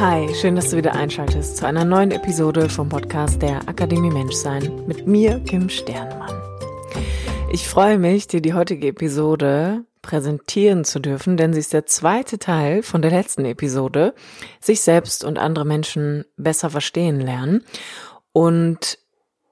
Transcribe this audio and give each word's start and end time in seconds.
Hi, 0.00 0.34
schön, 0.34 0.56
dass 0.56 0.70
du 0.70 0.78
wieder 0.78 0.94
einschaltest 0.94 1.58
zu 1.58 1.66
einer 1.66 1.84
neuen 1.84 2.10
Episode 2.10 2.70
vom 2.70 2.88
Podcast 2.88 3.42
der 3.42 3.68
Akademie 3.68 4.08
Menschsein 4.08 4.86
mit 4.86 5.06
mir, 5.06 5.40
Kim 5.40 5.68
Sternmann. 5.68 6.40
Ich 7.52 7.68
freue 7.68 7.98
mich, 7.98 8.26
dir 8.26 8.40
die 8.40 8.54
heutige 8.54 8.86
Episode 8.86 9.84
präsentieren 10.00 10.86
zu 10.86 11.00
dürfen, 11.00 11.36
denn 11.36 11.52
sie 11.52 11.60
ist 11.60 11.74
der 11.74 11.84
zweite 11.84 12.38
Teil 12.38 12.82
von 12.82 13.02
der 13.02 13.10
letzten 13.10 13.44
Episode, 13.44 14.14
sich 14.58 14.80
selbst 14.80 15.22
und 15.22 15.36
andere 15.36 15.66
Menschen 15.66 16.24
besser 16.38 16.70
verstehen 16.70 17.20
lernen. 17.20 17.62
Und 18.32 18.98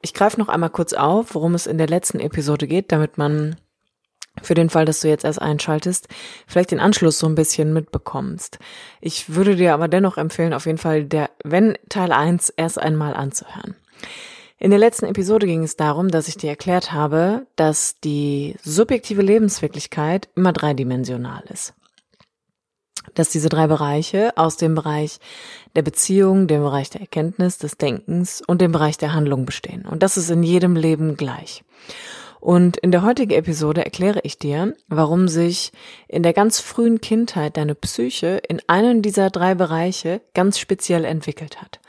ich 0.00 0.14
greife 0.14 0.40
noch 0.40 0.48
einmal 0.48 0.70
kurz 0.70 0.94
auf, 0.94 1.34
worum 1.34 1.54
es 1.56 1.66
in 1.66 1.76
der 1.76 1.88
letzten 1.88 2.20
Episode 2.20 2.66
geht, 2.66 2.90
damit 2.90 3.18
man 3.18 3.56
für 4.42 4.54
den 4.54 4.70
Fall, 4.70 4.84
dass 4.84 5.00
du 5.00 5.08
jetzt 5.08 5.24
erst 5.24 5.40
einschaltest, 5.40 6.08
vielleicht 6.46 6.70
den 6.70 6.80
Anschluss 6.80 7.18
so 7.18 7.26
ein 7.26 7.34
bisschen 7.34 7.72
mitbekommst. 7.72 8.58
Ich 9.00 9.34
würde 9.34 9.56
dir 9.56 9.74
aber 9.74 9.88
dennoch 9.88 10.16
empfehlen, 10.16 10.54
auf 10.54 10.66
jeden 10.66 10.78
Fall 10.78 11.04
der, 11.04 11.30
wenn 11.44 11.76
Teil 11.88 12.12
1 12.12 12.50
erst 12.50 12.78
einmal 12.78 13.14
anzuhören. 13.14 13.74
In 14.60 14.70
der 14.70 14.80
letzten 14.80 15.06
Episode 15.06 15.46
ging 15.46 15.62
es 15.62 15.76
darum, 15.76 16.08
dass 16.08 16.26
ich 16.26 16.36
dir 16.36 16.50
erklärt 16.50 16.92
habe, 16.92 17.46
dass 17.54 18.00
die 18.00 18.56
subjektive 18.64 19.22
Lebenswirklichkeit 19.22 20.28
immer 20.34 20.52
dreidimensional 20.52 21.44
ist. 21.48 21.74
Dass 23.14 23.30
diese 23.30 23.48
drei 23.48 23.68
Bereiche 23.68 24.36
aus 24.36 24.56
dem 24.56 24.74
Bereich 24.74 25.20
der 25.76 25.82
Beziehung, 25.82 26.48
dem 26.48 26.62
Bereich 26.62 26.90
der 26.90 27.00
Erkenntnis, 27.00 27.58
des 27.58 27.76
Denkens 27.78 28.42
und 28.44 28.60
dem 28.60 28.72
Bereich 28.72 28.98
der 28.98 29.12
Handlung 29.12 29.46
bestehen. 29.46 29.86
Und 29.86 30.02
das 30.02 30.16
ist 30.16 30.28
in 30.28 30.42
jedem 30.42 30.74
Leben 30.74 31.16
gleich. 31.16 31.62
Und 32.40 32.76
in 32.76 32.92
der 32.92 33.02
heutigen 33.02 33.32
Episode 33.32 33.84
erkläre 33.84 34.20
ich 34.22 34.38
dir, 34.38 34.74
warum 34.86 35.28
sich 35.28 35.72
in 36.06 36.22
der 36.22 36.32
ganz 36.32 36.60
frühen 36.60 37.00
Kindheit 37.00 37.56
deine 37.56 37.74
Psyche 37.74 38.40
in 38.48 38.60
einem 38.68 39.02
dieser 39.02 39.30
drei 39.30 39.54
Bereiche 39.54 40.20
ganz 40.34 40.58
speziell 40.58 41.04
entwickelt 41.04 41.60
hat. 41.60 41.80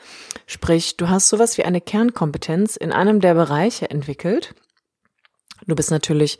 Sprich, 0.47 0.97
du 0.97 1.09
hast 1.09 1.30
sowas 1.30 1.58
wie 1.58 1.66
eine 1.66 1.81
Kernkompetenz 1.81 2.75
in 2.75 2.92
einem 2.92 3.20
der 3.20 3.36
Bereiche 3.36 3.89
entwickelt. 3.89 4.55
Du 5.67 5.75
bist 5.75 5.92
natürlich 5.92 6.39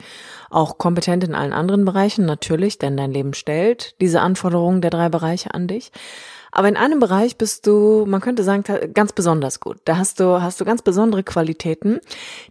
auch 0.50 0.78
kompetent 0.78 1.24
in 1.24 1.36
allen 1.36 1.54
anderen 1.54 1.86
Bereichen, 1.86 2.26
natürlich, 2.26 2.80
denn 2.80 2.98
dein 2.98 3.12
Leben 3.12 3.34
stellt 3.34 3.96
diese 4.02 4.22
Anforderungen 4.22 4.82
der 4.82 4.90
drei 4.90 5.10
Bereiche 5.10 5.54
an 5.54 5.68
dich. 5.68 5.92
Aber 6.52 6.68
in 6.68 6.78
einem 6.78 7.00
Bereich 7.00 7.38
bist 7.38 7.68
du, 7.68 8.06
man 8.08 8.22
könnte 8.22 8.44
sagen, 8.44 8.64
ganz 8.94 9.14
besonders 9.14 9.60
gut. 9.60 9.78
Da 9.86 9.98
hast 9.98 10.20
du, 10.20 10.42
hast 10.42 10.60
du 10.60 10.66
ganz 10.66 10.82
besondere 10.82 11.24
Qualitäten, 11.24 12.00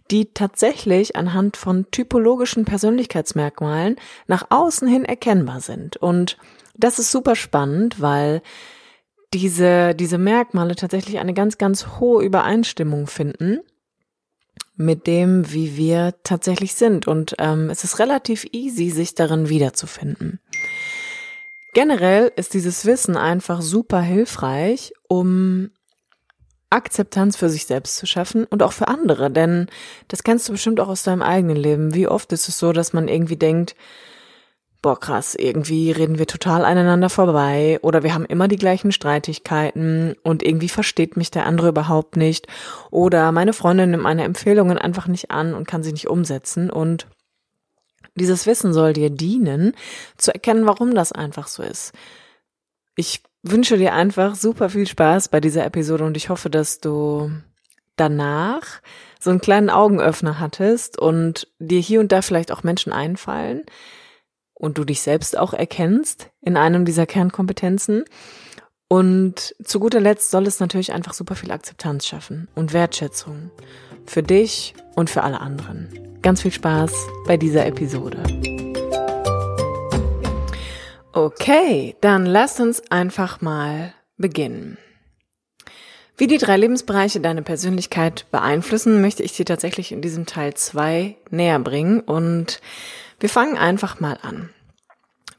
die 0.09 0.33
tatsächlich 0.33 1.15
anhand 1.15 1.57
von 1.57 1.85
typologischen 1.91 2.65
Persönlichkeitsmerkmalen 2.65 3.97
nach 4.27 4.47
außen 4.49 4.87
hin 4.87 5.05
erkennbar 5.05 5.61
sind. 5.61 5.97
Und 5.97 6.37
das 6.75 6.99
ist 6.99 7.11
super 7.11 7.35
spannend, 7.35 8.01
weil 8.01 8.41
diese, 9.33 9.93
diese 9.93 10.17
Merkmale 10.17 10.75
tatsächlich 10.75 11.19
eine 11.19 11.33
ganz, 11.33 11.57
ganz 11.57 11.99
hohe 11.99 12.23
Übereinstimmung 12.23 13.07
finden 13.07 13.59
mit 14.75 15.07
dem, 15.07 15.51
wie 15.51 15.75
wir 15.75 16.15
tatsächlich 16.23 16.73
sind. 16.73 17.05
Und 17.05 17.35
ähm, 17.37 17.69
es 17.69 17.83
ist 17.83 17.99
relativ 17.99 18.47
easy, 18.53 18.89
sich 18.89 19.13
darin 19.13 19.49
wiederzufinden. 19.49 20.39
Generell 21.79 22.29
ist 22.35 22.53
dieses 22.55 22.85
Wissen 22.85 23.15
einfach 23.15 23.61
super 23.61 24.01
hilfreich, 24.01 24.91
um 25.07 25.69
Akzeptanz 26.69 27.37
für 27.37 27.47
sich 27.47 27.67
selbst 27.67 27.95
zu 27.95 28.05
schaffen 28.05 28.43
und 28.43 28.63
auch 28.63 28.73
für 28.73 28.89
andere, 28.89 29.31
denn 29.31 29.67
das 30.09 30.23
kennst 30.23 30.49
du 30.49 30.51
bestimmt 30.51 30.81
auch 30.81 30.89
aus 30.89 31.03
deinem 31.03 31.21
eigenen 31.21 31.55
Leben. 31.55 31.95
Wie 31.95 32.09
oft 32.09 32.33
ist 32.33 32.49
es 32.49 32.59
so, 32.59 32.73
dass 32.73 32.91
man 32.91 33.07
irgendwie 33.07 33.37
denkt, 33.37 33.77
boah 34.81 34.99
krass, 34.99 35.35
irgendwie 35.35 35.91
reden 35.91 36.19
wir 36.19 36.27
total 36.27 36.65
aneinander 36.65 37.09
vorbei 37.09 37.79
oder 37.81 38.03
wir 38.03 38.13
haben 38.13 38.25
immer 38.25 38.49
die 38.49 38.57
gleichen 38.57 38.91
Streitigkeiten 38.91 40.17
und 40.21 40.43
irgendwie 40.43 40.67
versteht 40.67 41.15
mich 41.15 41.31
der 41.31 41.45
andere 41.45 41.69
überhaupt 41.69 42.17
nicht 42.17 42.47
oder 42.91 43.31
meine 43.31 43.53
Freundin 43.53 43.91
nimmt 43.91 44.03
meine 44.03 44.25
Empfehlungen 44.25 44.77
einfach 44.77 45.07
nicht 45.07 45.31
an 45.31 45.53
und 45.53 45.65
kann 45.65 45.83
sie 45.83 45.93
nicht 45.93 46.09
umsetzen 46.09 46.69
und 46.69 47.07
dieses 48.19 48.45
Wissen 48.45 48.73
soll 48.73 48.93
dir 48.93 49.09
dienen, 49.09 49.73
zu 50.17 50.33
erkennen, 50.33 50.67
warum 50.67 50.93
das 50.93 51.11
einfach 51.11 51.47
so 51.47 51.63
ist. 51.63 51.93
Ich 52.95 53.23
wünsche 53.41 53.77
dir 53.77 53.93
einfach 53.93 54.35
super 54.35 54.69
viel 54.69 54.87
Spaß 54.87 55.29
bei 55.29 55.39
dieser 55.39 55.65
Episode 55.65 56.03
und 56.03 56.17
ich 56.17 56.29
hoffe, 56.29 56.49
dass 56.49 56.79
du 56.79 57.31
danach 57.95 58.81
so 59.19 59.29
einen 59.29 59.41
kleinen 59.41 59.69
Augenöffner 59.69 60.39
hattest 60.39 60.97
und 60.97 61.47
dir 61.59 61.79
hier 61.79 61.99
und 61.99 62.11
da 62.11 62.21
vielleicht 62.21 62.51
auch 62.51 62.63
Menschen 62.63 62.93
einfallen 62.93 63.63
und 64.53 64.77
du 64.77 64.83
dich 64.83 65.01
selbst 65.01 65.37
auch 65.37 65.53
erkennst 65.53 66.29
in 66.41 66.57
einem 66.57 66.85
dieser 66.85 67.05
Kernkompetenzen. 67.05 68.03
Und 68.91 69.55
zu 69.63 69.79
guter 69.79 69.99
Letzt 69.99 70.31
soll 70.31 70.47
es 70.47 70.59
natürlich 70.59 70.91
einfach 70.91 71.13
super 71.13 71.35
viel 71.35 71.51
Akzeptanz 71.51 72.07
schaffen 72.07 72.47
und 72.55 72.73
Wertschätzung 72.73 73.51
für 74.07 74.23
dich 74.23 74.73
und 74.95 75.11
für 75.11 75.23
alle 75.23 75.41
anderen. 75.41 76.17
Ganz 76.23 76.41
viel 76.41 76.51
Spaß 76.51 76.91
bei 77.27 77.37
dieser 77.37 77.67
Episode. 77.67 78.23
Okay, 81.13 81.95
dann 82.01 82.25
lasst 82.25 82.59
uns 82.59 82.81
einfach 82.91 83.41
mal 83.41 83.93
beginnen. 84.17 84.79
Wie 86.17 86.25
die 86.25 86.39
drei 86.39 86.57
Lebensbereiche 86.57 87.21
deine 87.21 87.43
Persönlichkeit 87.43 88.25
beeinflussen, 88.31 89.01
möchte 89.01 89.21
ich 89.21 89.33
dir 89.33 89.45
tatsächlich 89.45 89.91
in 89.91 90.01
diesem 90.01 90.25
Teil 90.25 90.55
zwei 90.55 91.15
näher 91.29 91.59
bringen 91.59 91.99
und 91.99 92.59
wir 93.19 93.29
fangen 93.29 93.55
einfach 93.55 93.99
mal 93.99 94.17
an. 94.23 94.49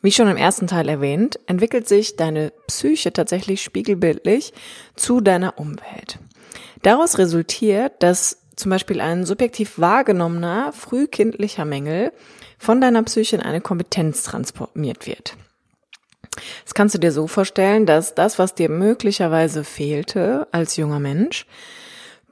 Wie 0.03 0.13
schon 0.13 0.29
im 0.29 0.37
ersten 0.37 0.67
Teil 0.67 0.89
erwähnt, 0.89 1.39
entwickelt 1.47 1.87
sich 1.87 2.17
deine 2.17 2.53
Psyche 2.67 3.13
tatsächlich 3.13 3.63
spiegelbildlich 3.63 4.55
zu 4.97 5.21
deiner 5.21 5.59
Umwelt. 5.59 6.19
Daraus 6.83 7.19
resultiert, 7.19 8.03
dass 8.03 8.39
zum 8.57 8.71
Beispiel 8.71 9.01
ein 9.01 9.27
subjektiv 9.27 9.79
wahrgenommener 9.79 10.73
frühkindlicher 10.73 11.65
Mängel 11.65 12.13
von 12.59 12.81
deiner 12.81 13.03
Psyche 13.03 13.37
in 13.37 13.43
eine 13.43 13.61
Kompetenz 13.61 14.23
transformiert 14.23 15.07
wird. 15.07 15.37
Das 16.65 16.75
kannst 16.75 16.95
du 16.95 16.99
dir 16.99 17.13
so 17.13 17.27
vorstellen, 17.27 17.85
dass 17.85 18.15
das, 18.15 18.39
was 18.39 18.55
dir 18.55 18.71
möglicherweise 18.71 19.65
fehlte 19.65 20.49
als 20.53 20.77
junger 20.77 21.01
Mensch, 21.01 21.47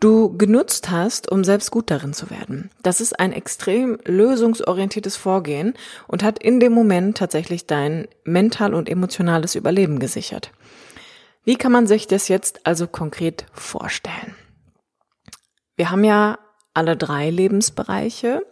du 0.00 0.36
genutzt 0.36 0.90
hast, 0.90 1.30
um 1.30 1.44
selbst 1.44 1.70
gut 1.70 1.90
darin 1.90 2.12
zu 2.12 2.30
werden. 2.30 2.70
Das 2.82 3.00
ist 3.00 3.18
ein 3.18 3.32
extrem 3.32 3.98
lösungsorientiertes 4.04 5.16
Vorgehen 5.16 5.74
und 6.06 6.22
hat 6.22 6.42
in 6.42 6.60
dem 6.60 6.72
Moment 6.72 7.18
tatsächlich 7.18 7.66
dein 7.66 8.08
mental 8.24 8.74
und 8.74 8.88
emotionales 8.88 9.54
Überleben 9.54 9.98
gesichert. 9.98 10.52
Wie 11.44 11.56
kann 11.56 11.72
man 11.72 11.86
sich 11.86 12.06
das 12.06 12.28
jetzt 12.28 12.66
also 12.66 12.86
konkret 12.86 13.46
vorstellen? 13.52 14.34
Wir 15.76 15.90
haben 15.90 16.04
ja 16.04 16.38
alle 16.74 16.96
drei 16.96 17.30
Lebensbereiche 17.30 18.42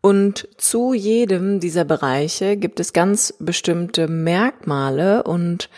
und 0.00 0.48
zu 0.56 0.94
jedem 0.94 1.60
dieser 1.60 1.84
Bereiche 1.84 2.56
gibt 2.56 2.80
es 2.80 2.92
ganz 2.92 3.34
bestimmte 3.38 4.08
Merkmale 4.08 5.24
und 5.24 5.68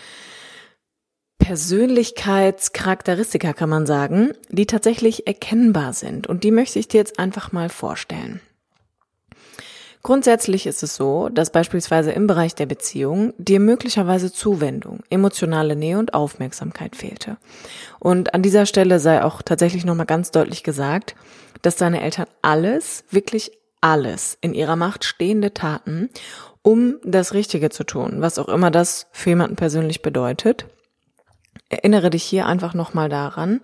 Persönlichkeitscharakteristika, 1.43 3.53
kann 3.53 3.69
man 3.69 3.85
sagen, 3.85 4.33
die 4.49 4.67
tatsächlich 4.67 5.27
erkennbar 5.27 5.93
sind. 5.93 6.29
Und 6.29 6.45
die 6.45 6.53
möchte 6.53 6.79
ich 6.79 6.87
dir 6.87 6.99
jetzt 6.99 7.19
einfach 7.19 7.51
mal 7.51 7.69
vorstellen. 7.69 8.41
Grundsätzlich 10.05 10.67
ist 10.67 10.85
es 10.85 10.95
so, 10.95 11.29
dass 11.29 11.51
beispielsweise 11.51 12.13
im 12.13 12.29
Bereich 12.29 12.55
der 12.55 12.67
Beziehung 12.67 13.35
dir 13.39 13.59
möglicherweise 13.59 14.33
Zuwendung, 14.33 15.01
emotionale 15.11 15.75
Nähe 15.75 15.99
und 15.99 16.15
Aufmerksamkeit 16.15 16.95
fehlte. 16.95 17.39
Und 17.99 18.35
an 18.35 18.43
dieser 18.43 18.65
Stelle 18.65 19.01
sei 19.01 19.25
auch 19.25 19.43
tatsächlich 19.43 19.85
nochmal 19.85 20.07
ganz 20.07 20.31
deutlich 20.31 20.63
gesagt, 20.63 21.17
dass 21.63 21.75
deine 21.77 22.03
Eltern 22.03 22.27
alles, 22.43 23.03
wirklich 23.11 23.51
alles 23.81 24.39
in 24.41 24.55
ihrer 24.55 24.77
Macht 24.77 25.05
stehende 25.05 25.53
taten, 25.53 26.09
um 26.63 26.99
das 27.05 27.35
Richtige 27.35 27.71
zu 27.71 27.83
tun, 27.83 28.21
was 28.21 28.39
auch 28.39 28.49
immer 28.49 28.71
das 28.71 29.09
für 29.11 29.31
jemanden 29.31 29.57
persönlich 29.57 30.03
bedeutet. 30.03 30.67
Erinnere 31.73 32.11
dich 32.11 32.23
hier 32.23 32.45
einfach 32.47 32.75
nochmal 32.75 33.09
daran, 33.09 33.63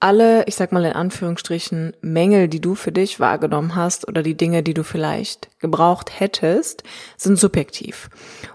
alle, 0.00 0.46
ich 0.46 0.56
sag 0.56 0.72
mal 0.72 0.84
in 0.84 0.94
Anführungsstrichen, 0.94 1.94
Mängel, 2.00 2.48
die 2.48 2.60
du 2.60 2.74
für 2.74 2.90
dich 2.90 3.20
wahrgenommen 3.20 3.76
hast 3.76 4.08
oder 4.08 4.22
die 4.22 4.36
Dinge, 4.36 4.64
die 4.64 4.74
du 4.74 4.82
vielleicht 4.82 5.48
gebraucht 5.60 6.18
hättest, 6.18 6.82
sind 7.16 7.38
subjektiv. 7.38 8.08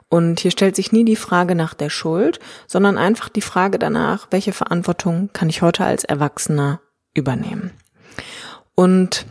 Und 0.09 0.41
hier 0.41 0.51
stellt 0.51 0.75
sich 0.75 0.91
nie 0.91 1.05
die 1.05 1.15
Frage 1.15 1.55
nach 1.55 1.73
der 1.73 1.89
Schuld, 1.89 2.39
sondern 2.67 2.97
einfach 2.97 3.29
die 3.29 3.41
Frage 3.41 3.79
danach, 3.79 4.27
welche 4.31 4.53
Verantwortung 4.53 5.29
kann 5.31 5.49
ich 5.49 5.61
heute 5.61 5.85
als 5.85 6.03
Erwachsener 6.03 6.81
übernehmen. 7.13 7.71
Und 8.73 9.25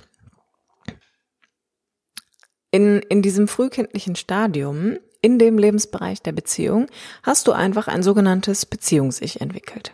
in, 2.70 3.00
in 3.00 3.20
diesem 3.20 3.46
frühkindlichen 3.46 4.16
Stadium, 4.16 4.98
in 5.24 5.38
dem 5.38 5.56
Lebensbereich 5.56 6.20
der 6.20 6.32
Beziehung, 6.32 6.86
hast 7.22 7.48
du 7.48 7.52
einfach 7.52 7.88
ein 7.88 8.02
sogenanntes 8.02 8.66
Beziehungs-Ich 8.66 9.40
entwickelt. 9.40 9.92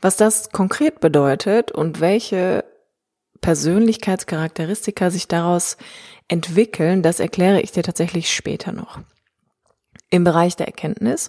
Was 0.00 0.16
das 0.16 0.50
konkret 0.50 1.00
bedeutet 1.00 1.72
und 1.72 2.00
welche 2.00 2.64
Persönlichkeitscharakteristika 3.40 5.10
sich 5.10 5.26
daraus 5.26 5.78
entwickeln, 6.28 7.02
das 7.02 7.18
erkläre 7.18 7.60
ich 7.60 7.72
dir 7.72 7.82
tatsächlich 7.82 8.32
später 8.32 8.70
noch. 8.70 9.00
Im 10.10 10.22
Bereich 10.22 10.54
der 10.54 10.68
Erkenntnis 10.68 11.28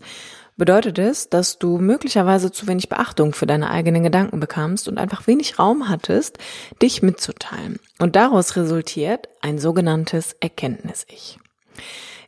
bedeutet 0.55 0.99
es, 0.99 1.29
dass 1.29 1.57
du 1.57 1.79
möglicherweise 1.79 2.51
zu 2.51 2.67
wenig 2.67 2.87
Beachtung 2.87 3.33
für 3.33 3.47
deine 3.47 3.71
eigenen 3.71 4.03
Gedanken 4.03 4.39
bekamst 4.39 4.87
und 4.87 4.99
einfach 4.99 5.25
wenig 5.25 5.57
Raum 5.57 5.89
hattest, 5.89 6.37
dich 6.83 7.01
mitzuteilen. 7.01 7.79
Und 7.97 8.15
daraus 8.15 8.55
resultiert 8.55 9.27
ein 9.41 9.57
sogenanntes 9.57 10.33
Erkenntnis-Ich. 10.39 11.39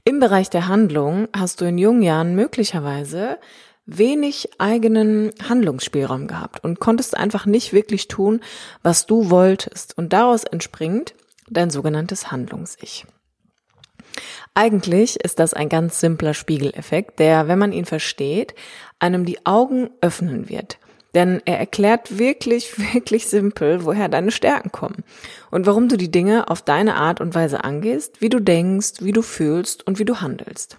Im 0.04 0.20
Bereich 0.20 0.50
der 0.50 0.68
Handlung 0.68 1.28
hast 1.36 1.62
du 1.62 1.66
in 1.66 1.78
jungen 1.78 2.02
Jahren 2.02 2.34
möglicherweise 2.34 3.38
wenig 3.86 4.50
eigenen 4.58 5.32
Handlungsspielraum 5.48 6.28
gehabt 6.28 6.64
und 6.64 6.80
konntest 6.80 7.16
einfach 7.16 7.46
nicht 7.46 7.72
wirklich 7.74 8.08
tun, 8.08 8.42
was 8.82 9.06
du 9.06 9.30
wolltest. 9.30 9.98
Und 9.98 10.14
daraus 10.14 10.44
entspringt 10.44 11.14
dein 11.50 11.70
sogenanntes 11.70 12.32
Handlungs-Ich. 12.32 13.06
Eigentlich 14.54 15.20
ist 15.20 15.40
das 15.40 15.54
ein 15.54 15.70
ganz 15.70 16.00
simpler 16.00 16.34
Spiegeleffekt, 16.34 17.20
der, 17.20 17.48
wenn 17.48 17.60
man 17.60 17.72
ihn 17.72 17.86
versteht, 17.86 18.56
einem 19.00 19.26
die 19.26 19.46
Augen 19.46 19.90
öffnen 20.02 20.50
wird. 20.50 20.80
Denn 21.14 21.42
er 21.46 21.60
erklärt 21.60 22.18
wirklich, 22.18 22.78
wirklich 22.94 23.28
simpel, 23.28 23.86
woher 23.86 24.10
deine 24.10 24.32
Stärken 24.32 24.72
kommen 24.72 25.04
und 25.50 25.66
warum 25.66 25.90
du 25.90 25.98
die 25.98 26.12
Dinge 26.12 26.50
auf 26.50 26.62
deine 26.62 26.96
Art 26.96 27.22
und 27.22 27.36
Weise 27.36 27.64
angehst, 27.64 28.22
wie 28.22 28.30
du 28.30 28.40
denkst, 28.40 29.02
wie 29.02 29.12
du 29.12 29.22
fühlst 29.22 29.86
und 29.86 30.00
wie 30.00 30.06
du 30.06 30.22
handelst. 30.22 30.78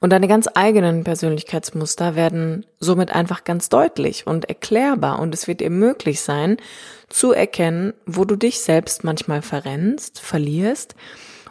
Und 0.00 0.10
deine 0.10 0.28
ganz 0.28 0.48
eigenen 0.54 1.04
Persönlichkeitsmuster 1.04 2.16
werden 2.16 2.66
somit 2.80 3.12
einfach 3.12 3.44
ganz 3.44 3.68
deutlich 3.68 4.26
und 4.26 4.46
erklärbar 4.46 5.20
und 5.20 5.32
es 5.34 5.46
wird 5.46 5.60
dir 5.60 5.70
möglich 5.70 6.20
sein, 6.20 6.56
zu 7.08 7.32
erkennen, 7.32 7.94
wo 8.06 8.24
du 8.24 8.34
dich 8.34 8.60
selbst 8.60 9.04
manchmal 9.04 9.42
verrennst, 9.42 10.20
verlierst 10.20 10.96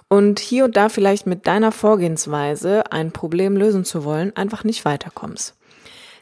und 0.10 0.40
hier 0.40 0.66
und 0.66 0.76
da 0.76 0.90
vielleicht 0.90 1.26
mit 1.26 1.48
deiner 1.48 1.72
Vorgehensweise 1.72 2.92
ein 2.92 3.12
Problem 3.12 3.56
lösen 3.56 3.86
zu 3.86 4.04
wollen, 4.04 4.36
einfach 4.36 4.64
nicht 4.64 4.86
weiterkommst. 4.86 5.56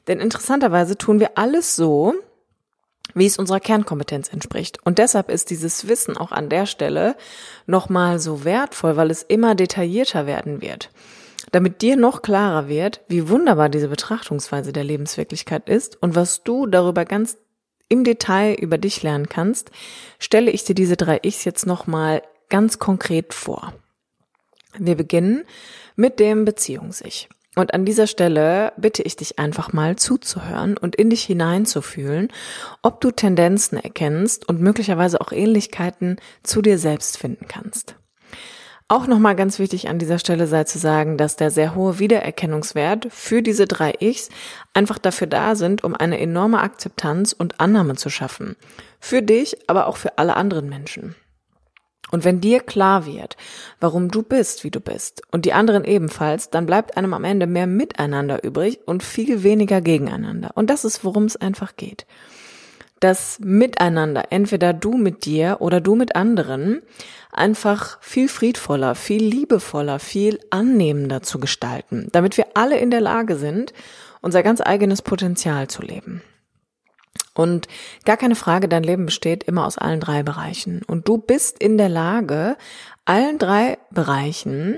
Denn 0.08 0.20
interessanterweise 0.20 0.98
tun 0.98 1.20
wir 1.20 1.38
alles 1.38 1.76
so, 1.76 2.14
wie 3.14 3.26
es 3.26 3.38
unserer 3.38 3.60
Kernkompetenz 3.60 4.30
entspricht. 4.30 4.80
Und 4.86 4.98
deshalb 4.98 5.30
ist 5.30 5.50
dieses 5.50 5.88
Wissen 5.88 6.18
auch 6.18 6.32
an 6.32 6.50
der 6.50 6.66
Stelle 6.66 7.16
nochmal 7.66 8.20
so 8.20 8.44
wertvoll, 8.44 8.96
weil 8.98 9.12
es 9.12 9.24
immer 9.24 9.56
detaillierter 9.56 10.26
werden 10.26 10.62
wird. 10.62 10.90
Damit 11.52 11.82
dir 11.82 11.98
noch 11.98 12.22
klarer 12.22 12.68
wird, 12.68 13.02
wie 13.08 13.30
wunderbar 13.30 13.70
diese 13.70 13.88
Betrachtungsweise 13.88 14.74
der 14.74 14.84
Lebenswirklichkeit 14.84 15.70
ist 15.70 16.02
und 16.02 16.16
was 16.16 16.44
du 16.44 16.66
darüber 16.66 17.06
ganz 17.06 17.38
im 17.90 18.04
Detail 18.04 18.56
über 18.56 18.78
dich 18.78 19.04
lernen 19.04 19.30
kannst, 19.30 19.70
stelle 20.18 20.50
ich 20.50 20.64
dir 20.64 20.74
diese 20.74 20.98
drei 20.98 21.20
Ichs 21.22 21.44
jetzt 21.44 21.68
nochmal 21.68 22.24
ganz 22.50 22.80
konkret 22.80 23.34
vor. 23.34 23.74
Wir 24.78 24.96
beginnen 24.96 25.44
mit 25.96 26.20
dem 26.20 26.46
Beziehungs-Ich. 26.46 27.30
Und 27.56 27.74
an 27.74 27.86
dieser 27.86 28.08
Stelle 28.08 28.74
bitte 28.78 29.04
ich 29.04 29.16
dich 29.16 29.38
einfach 29.38 29.74
mal 29.74 29.96
zuzuhören 29.96 30.76
und 30.78 30.96
in 30.96 31.12
dich 31.12 31.24
hineinzufühlen, 31.24 32.30
ob 32.82 33.00
du 33.00 33.12
Tendenzen 33.12 33.78
erkennst 33.78 34.50
und 34.50 34.60
möglicherweise 34.60 35.22
auch 35.22 35.32
Ähnlichkeiten 35.32 36.18
zu 36.42 36.62
dir 36.62 36.80
selbst 36.80 37.18
finden 37.18 37.48
kannst. 37.48 37.96
Auch 38.88 39.08
nochmal 39.08 39.36
ganz 39.36 39.60
wichtig 39.60 39.88
an 39.88 39.98
dieser 39.98 40.20
Stelle 40.20 40.46
sei 40.46 40.66
zu 40.66 40.78
sagen, 40.78 41.18
dass 41.18 41.36
der 41.36 41.52
sehr 41.52 41.74
hohe 41.74 42.00
Wiedererkennungswert 42.00 43.08
für 43.12 43.42
diese 43.42 43.66
drei 43.66 43.94
Ichs 44.00 44.30
einfach 44.74 44.98
dafür 44.98 45.28
da 45.28 45.56
sind, 45.56 45.84
um 45.84 45.96
eine 45.96 46.20
enorme 46.20 46.60
Akzeptanz 46.60 47.34
und 47.34 47.60
Annahme 47.60 47.96
zu 47.96 48.10
schaffen. 48.10 48.56
Für 49.00 49.22
dich, 49.22 49.70
aber 49.70 49.88
auch 49.88 49.98
für 49.98 50.18
alle 50.18 50.36
anderen 50.36 50.70
Menschen. 50.70 51.16
Und 52.14 52.26
wenn 52.26 52.40
dir 52.40 52.60
klar 52.60 53.08
wird, 53.08 53.38
warum 53.80 54.12
du 54.12 54.22
bist, 54.22 54.64
wie 54.64 54.70
du 54.70 54.80
bist, 54.80 55.24
und 55.32 55.46
die 55.46 55.54
anderen 55.54 55.84
ebenfalls, 55.84 56.52
dann 56.52 56.68
bleibt 56.68 56.96
einem 56.96 57.16
am 57.16 57.24
Ende 57.24 57.48
mehr 57.48 57.66
Miteinander 57.66 58.44
übrig 58.44 58.82
und 58.86 59.02
viel 59.02 59.42
weniger 59.42 59.82
gegeneinander. 59.82 60.52
Und 60.54 60.70
das 60.70 60.86
ist, 60.86 61.04
worum 61.04 61.24
es 61.24 61.38
einfach 61.38 61.76
geht. 61.76 62.06
Das 63.00 63.40
Miteinander, 63.40 64.26
entweder 64.30 64.74
du 64.74 64.96
mit 64.96 65.26
dir 65.26 65.58
oder 65.60 65.82
du 65.82 65.96
mit 65.96 66.16
anderen, 66.16 66.84
einfach 67.32 67.98
viel 68.00 68.30
friedvoller, 68.30 68.94
viel 68.94 69.24
liebevoller, 69.24 69.98
viel 69.98 70.40
annehmender 70.52 71.24
zu 71.24 71.40
gestalten, 71.40 72.10
damit 72.12 72.38
wir 72.38 72.46
alle 72.54 72.78
in 72.78 72.92
der 72.92 73.02
Lage 73.02 73.38
sind, 73.38 73.74
unser 74.22 74.44
ganz 74.44 74.62
eigenes 74.62 75.02
Potenzial 75.02 75.68
zu 75.68 75.82
leben. 75.82 76.22
Und 77.34 77.68
gar 78.06 78.18
keine 78.18 78.36
Frage, 78.36 78.68
dein 78.68 78.84
Leben 78.84 79.06
besteht 79.06 79.44
immer 79.44 79.66
aus 79.66 79.78
allen 79.78 80.00
drei 80.00 80.24
Bereichen. 80.24 80.82
Und 80.86 81.08
du 81.08 81.18
bist 81.18 81.60
in 81.60 81.78
der 81.78 81.90
Lage, 81.90 82.58
allen 83.06 83.40
drei 83.40 83.80
Bereichen 83.92 84.78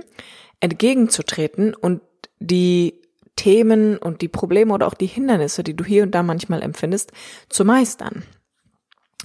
entgegenzutreten 0.61 1.73
und 1.73 2.01
die 2.39 3.01
Themen 3.35 3.97
und 3.97 4.21
die 4.21 4.29
Probleme 4.29 4.73
oder 4.73 4.87
auch 4.87 4.93
die 4.93 5.05
Hindernisse, 5.07 5.63
die 5.63 5.75
du 5.75 5.83
hier 5.83 6.03
und 6.03 6.11
da 6.11 6.23
manchmal 6.23 6.61
empfindest, 6.61 7.11
zu 7.49 7.65
meistern. 7.65 8.23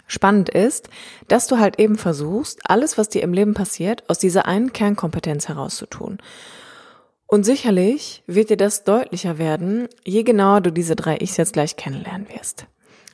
Spannend 0.08 0.48
ist, 0.48 0.88
dass 1.28 1.46
du 1.46 1.58
halt 1.58 1.78
eben 1.78 1.96
versuchst, 1.96 2.58
alles, 2.64 2.98
was 2.98 3.08
dir 3.08 3.22
im 3.22 3.32
Leben 3.32 3.54
passiert, 3.54 4.02
aus 4.10 4.18
dieser 4.18 4.46
einen 4.46 4.72
Kernkompetenz 4.72 5.48
herauszutun. 5.48 6.18
Und 7.28 7.44
sicherlich 7.44 8.24
wird 8.26 8.50
dir 8.50 8.56
das 8.56 8.82
deutlicher 8.82 9.38
werden, 9.38 9.86
je 10.04 10.24
genauer 10.24 10.62
du 10.62 10.72
diese 10.72 10.96
drei 10.96 11.18
Ichs 11.18 11.36
jetzt 11.36 11.52
gleich 11.52 11.76
kennenlernen 11.76 12.28
wirst. 12.28 12.66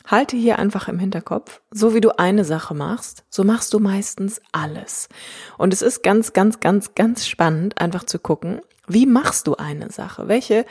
Halte 0.07 0.37
hier 0.37 0.59
einfach 0.59 0.89
im 0.89 0.99
Hinterkopf, 0.99 1.61
so 1.71 1.95
wie 1.95 2.01
du 2.01 2.19
eine 2.19 2.45
Sache 2.45 2.75
machst, 2.75 3.25
so 3.29 3.43
machst 3.43 3.75
du 3.75 3.81
meistens 3.81 4.41
alles. 4.53 5.09
Und 5.59 5.73
es 5.73 5.83
ist 5.83 6.03
ganz, 6.03 6.33
ganz, 6.33 6.61
ganz, 6.61 6.95
ganz 6.95 7.27
spannend, 7.27 7.79
einfach 7.79 8.05
zu 8.05 8.19
gucken, 8.19 8.61
wie 8.89 9.07
machst 9.07 9.49
du 9.49 9.57
eine 9.57 9.91
Sache? 9.91 10.29
Welche, 10.29 10.65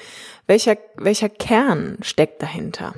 welcher, 0.48 0.78
welcher 0.96 1.30
Kern 1.30 1.98
steckt 2.02 2.42
dahinter? 2.42 2.96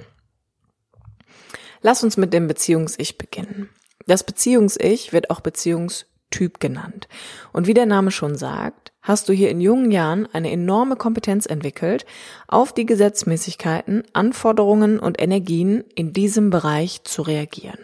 Lass 1.82 2.03
uns 2.03 2.17
mit 2.17 2.34
dem 2.34 2.48
Beziehungs-Ich 2.48 3.17
beginnen. 3.17 3.70
Das 4.06 4.24
Beziehungs-Ich 4.24 5.13
wird 5.13 5.32
auch 5.32 5.41
Beziehungstyp 5.41 6.60
genannt. 6.60 7.08
Und 7.51 7.65
wie 7.65 7.74
der 7.74 7.86
Name 7.88 8.12
schon 8.12 8.36
sagt, 8.36 8.94
hast 9.07 9.29
du 9.29 9.33
hier 9.33 9.49
in 9.49 9.61
jungen 9.61 9.91
Jahren 9.91 10.27
eine 10.33 10.51
enorme 10.51 10.97
Kompetenz 10.97 11.45
entwickelt, 11.45 12.05
auf 12.47 12.73
die 12.73 12.85
Gesetzmäßigkeiten, 12.85 14.03
Anforderungen 14.13 14.99
und 14.99 15.21
Energien 15.21 15.85
in 15.95 16.11
diesem 16.11 16.49
Bereich 16.49 17.03
zu 17.03 17.21
reagieren. 17.21 17.79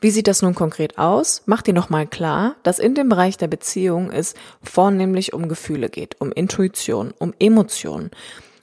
Wie 0.00 0.10
sieht 0.10 0.26
das 0.26 0.42
nun 0.42 0.54
konkret 0.54 0.98
aus? 0.98 1.42
Mach 1.46 1.62
dir 1.62 1.74
nochmal 1.74 2.06
klar, 2.06 2.56
dass 2.62 2.78
in 2.78 2.94
dem 2.94 3.08
Bereich 3.08 3.36
der 3.36 3.48
Beziehung 3.48 4.10
es 4.10 4.34
vornehmlich 4.62 5.32
um 5.32 5.48
Gefühle 5.48 5.88
geht, 5.88 6.20
um 6.20 6.32
Intuition, 6.32 7.12
um 7.18 7.34
Emotionen, 7.38 8.10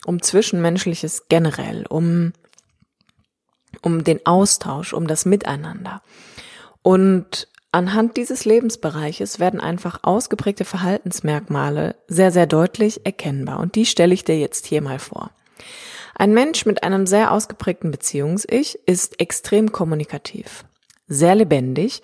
um 0.06 0.22
Zwischenmenschliches 0.22 1.28
generell, 1.30 1.86
um, 1.88 2.34
um 3.82 4.04
den 4.04 4.26
Austausch, 4.26 4.94
um 4.94 5.08
das 5.08 5.26
Miteinander. 5.26 6.02
Und 6.82 7.48
Anhand 7.72 8.18
dieses 8.18 8.46
Lebensbereiches 8.46 9.40
werden 9.40 9.60
einfach 9.60 10.00
ausgeprägte 10.02 10.66
Verhaltensmerkmale 10.66 11.96
sehr, 12.08 12.32
sehr 12.32 12.48
deutlich 12.48 13.06
erkennbar 13.06 13.60
und 13.60 13.76
die 13.76 13.86
stelle 13.86 14.14
ich 14.14 14.24
dir 14.24 14.40
jetzt 14.40 14.66
hier 14.66 14.82
mal 14.82 14.98
vor. 14.98 15.30
Ein 16.16 16.34
Mensch 16.34 16.66
mit 16.66 16.84
einem 16.84 17.06
sehr 17.06 17.32
ausgeprägten 17.32 17.92
Beziehungs-Ich 17.92 18.80
ist 18.88 19.20
extrem 19.22 19.72
kommunikativ, 19.72 20.66
sehr 21.08 21.36
lebendig, 21.36 22.02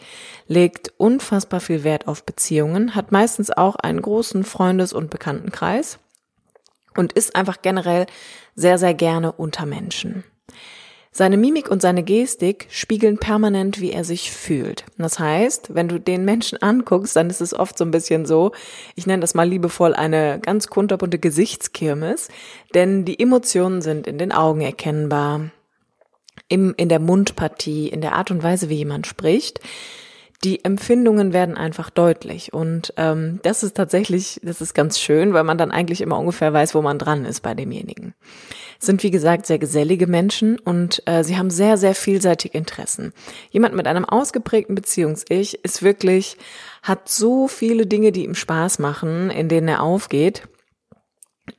legt 0.48 0.94
unfassbar 0.98 1.60
viel 1.60 1.84
Wert 1.84 2.08
auf 2.08 2.24
Beziehungen, 2.24 2.94
hat 2.94 3.12
meistens 3.12 3.50
auch 3.50 3.76
einen 3.76 4.02
großen 4.04 4.44
Freundes- 4.44 4.94
und 4.94 5.10
Bekanntenkreis 5.10 5.98
und 6.96 7.14
ist 7.14 7.36
einfach 7.36 7.64
generell 7.64 8.06
sehr, 8.56 8.78
sehr 8.78 8.94
gerne 8.94 9.32
unter 9.32 9.66
Menschen. 9.66 10.24
Seine 11.18 11.38
Mimik 11.38 11.72
und 11.72 11.82
seine 11.82 12.04
Gestik 12.04 12.68
spiegeln 12.70 13.18
permanent, 13.18 13.80
wie 13.80 13.94
er 13.94 14.04
sich 14.04 14.32
fühlt. 14.32 14.84
Das 14.98 15.18
heißt, 15.18 15.74
wenn 15.74 15.88
du 15.88 15.98
den 15.98 16.26
Menschen 16.26 16.62
anguckst, 16.62 17.16
dann 17.16 17.30
ist 17.30 17.40
es 17.40 17.54
oft 17.54 17.78
so 17.78 17.86
ein 17.86 17.92
bisschen 17.92 18.26
so, 18.26 18.52
ich 18.96 19.08
nenne 19.08 19.22
das 19.22 19.34
mal 19.34 19.48
liebevoll 19.48 19.94
eine 19.94 20.40
ganz 20.42 20.68
kunterbunte 20.68 21.18
Gesichtskirmes, 21.18 22.28
denn 22.74 23.06
die 23.06 23.18
Emotionen 23.18 23.82
sind 23.82 24.08
in 24.08 24.18
den 24.18 24.34
Augen 24.34 24.60
erkennbar. 24.60 25.52
im, 26.50 26.74
in 26.76 26.90
der 26.90 27.00
Mundpartie, 27.00 27.88
in 27.88 28.02
der 28.02 28.12
Art 28.12 28.30
und 28.30 28.44
Weise, 28.44 28.68
wie 28.68 28.76
jemand 28.76 29.08
spricht. 29.08 29.62
Die 30.44 30.64
Empfindungen 30.64 31.34
werden 31.34 31.56
einfach 31.56 31.90
deutlich 31.90 32.54
und 32.54 32.94
ähm, 32.98 33.40
das 33.44 33.64
ist 33.64 33.76
tatsächlich, 33.76 34.40
das 34.44 34.62
ist 34.62 34.74
ganz 34.74 35.00
schön, 35.00 35.34
weil 35.34 35.44
man 35.44 35.58
dann 35.58 35.72
eigentlich 35.72 36.02
immer 36.02 36.20
ungefähr 36.20 36.54
weiß, 36.54 36.76
wo 36.76 36.82
man 36.82 37.00
dran 37.00 37.26
ist 37.26 37.42
bei 37.42 37.54
demjenigen. 37.54 38.14
Sind 38.78 39.02
wie 39.04 39.12
gesagt 39.12 39.46
sehr 39.46 39.58
gesellige 39.58 40.06
Menschen 40.06 40.60
und 40.60 41.02
äh, 41.08 41.24
sie 41.24 41.38
haben 41.38 41.50
sehr, 41.50 41.78
sehr 41.78 41.96
vielseitige 41.96 42.58
Interessen. 42.58 43.14
Jemand 43.50 43.74
mit 43.76 43.88
einem 43.88 44.06
ausgeprägten 44.06 44.76
Beziehungs-Ich 44.76 45.64
ist 45.64 45.82
wirklich, 45.82 46.38
hat 46.84 47.10
so 47.10 47.48
viele 47.48 47.88
Dinge, 47.88 48.12
die 48.12 48.26
ihm 48.26 48.36
Spaß 48.36 48.80
machen, 48.80 49.30
in 49.30 49.48
denen 49.48 49.70
er 49.70 49.82
aufgeht 49.82 50.44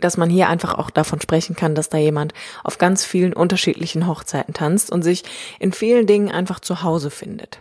dass 0.00 0.16
man 0.16 0.28
hier 0.28 0.48
einfach 0.48 0.74
auch 0.74 0.90
davon 0.90 1.20
sprechen 1.20 1.54
kann, 1.54 1.74
dass 1.74 1.88
da 1.88 1.98
jemand 1.98 2.34
auf 2.64 2.78
ganz 2.78 3.04
vielen 3.04 3.32
unterschiedlichen 3.32 4.06
Hochzeiten 4.06 4.52
tanzt 4.52 4.90
und 4.90 5.02
sich 5.02 5.22
in 5.60 5.72
vielen 5.72 6.06
Dingen 6.06 6.30
einfach 6.30 6.60
zu 6.60 6.82
Hause 6.82 7.10
findet. 7.10 7.60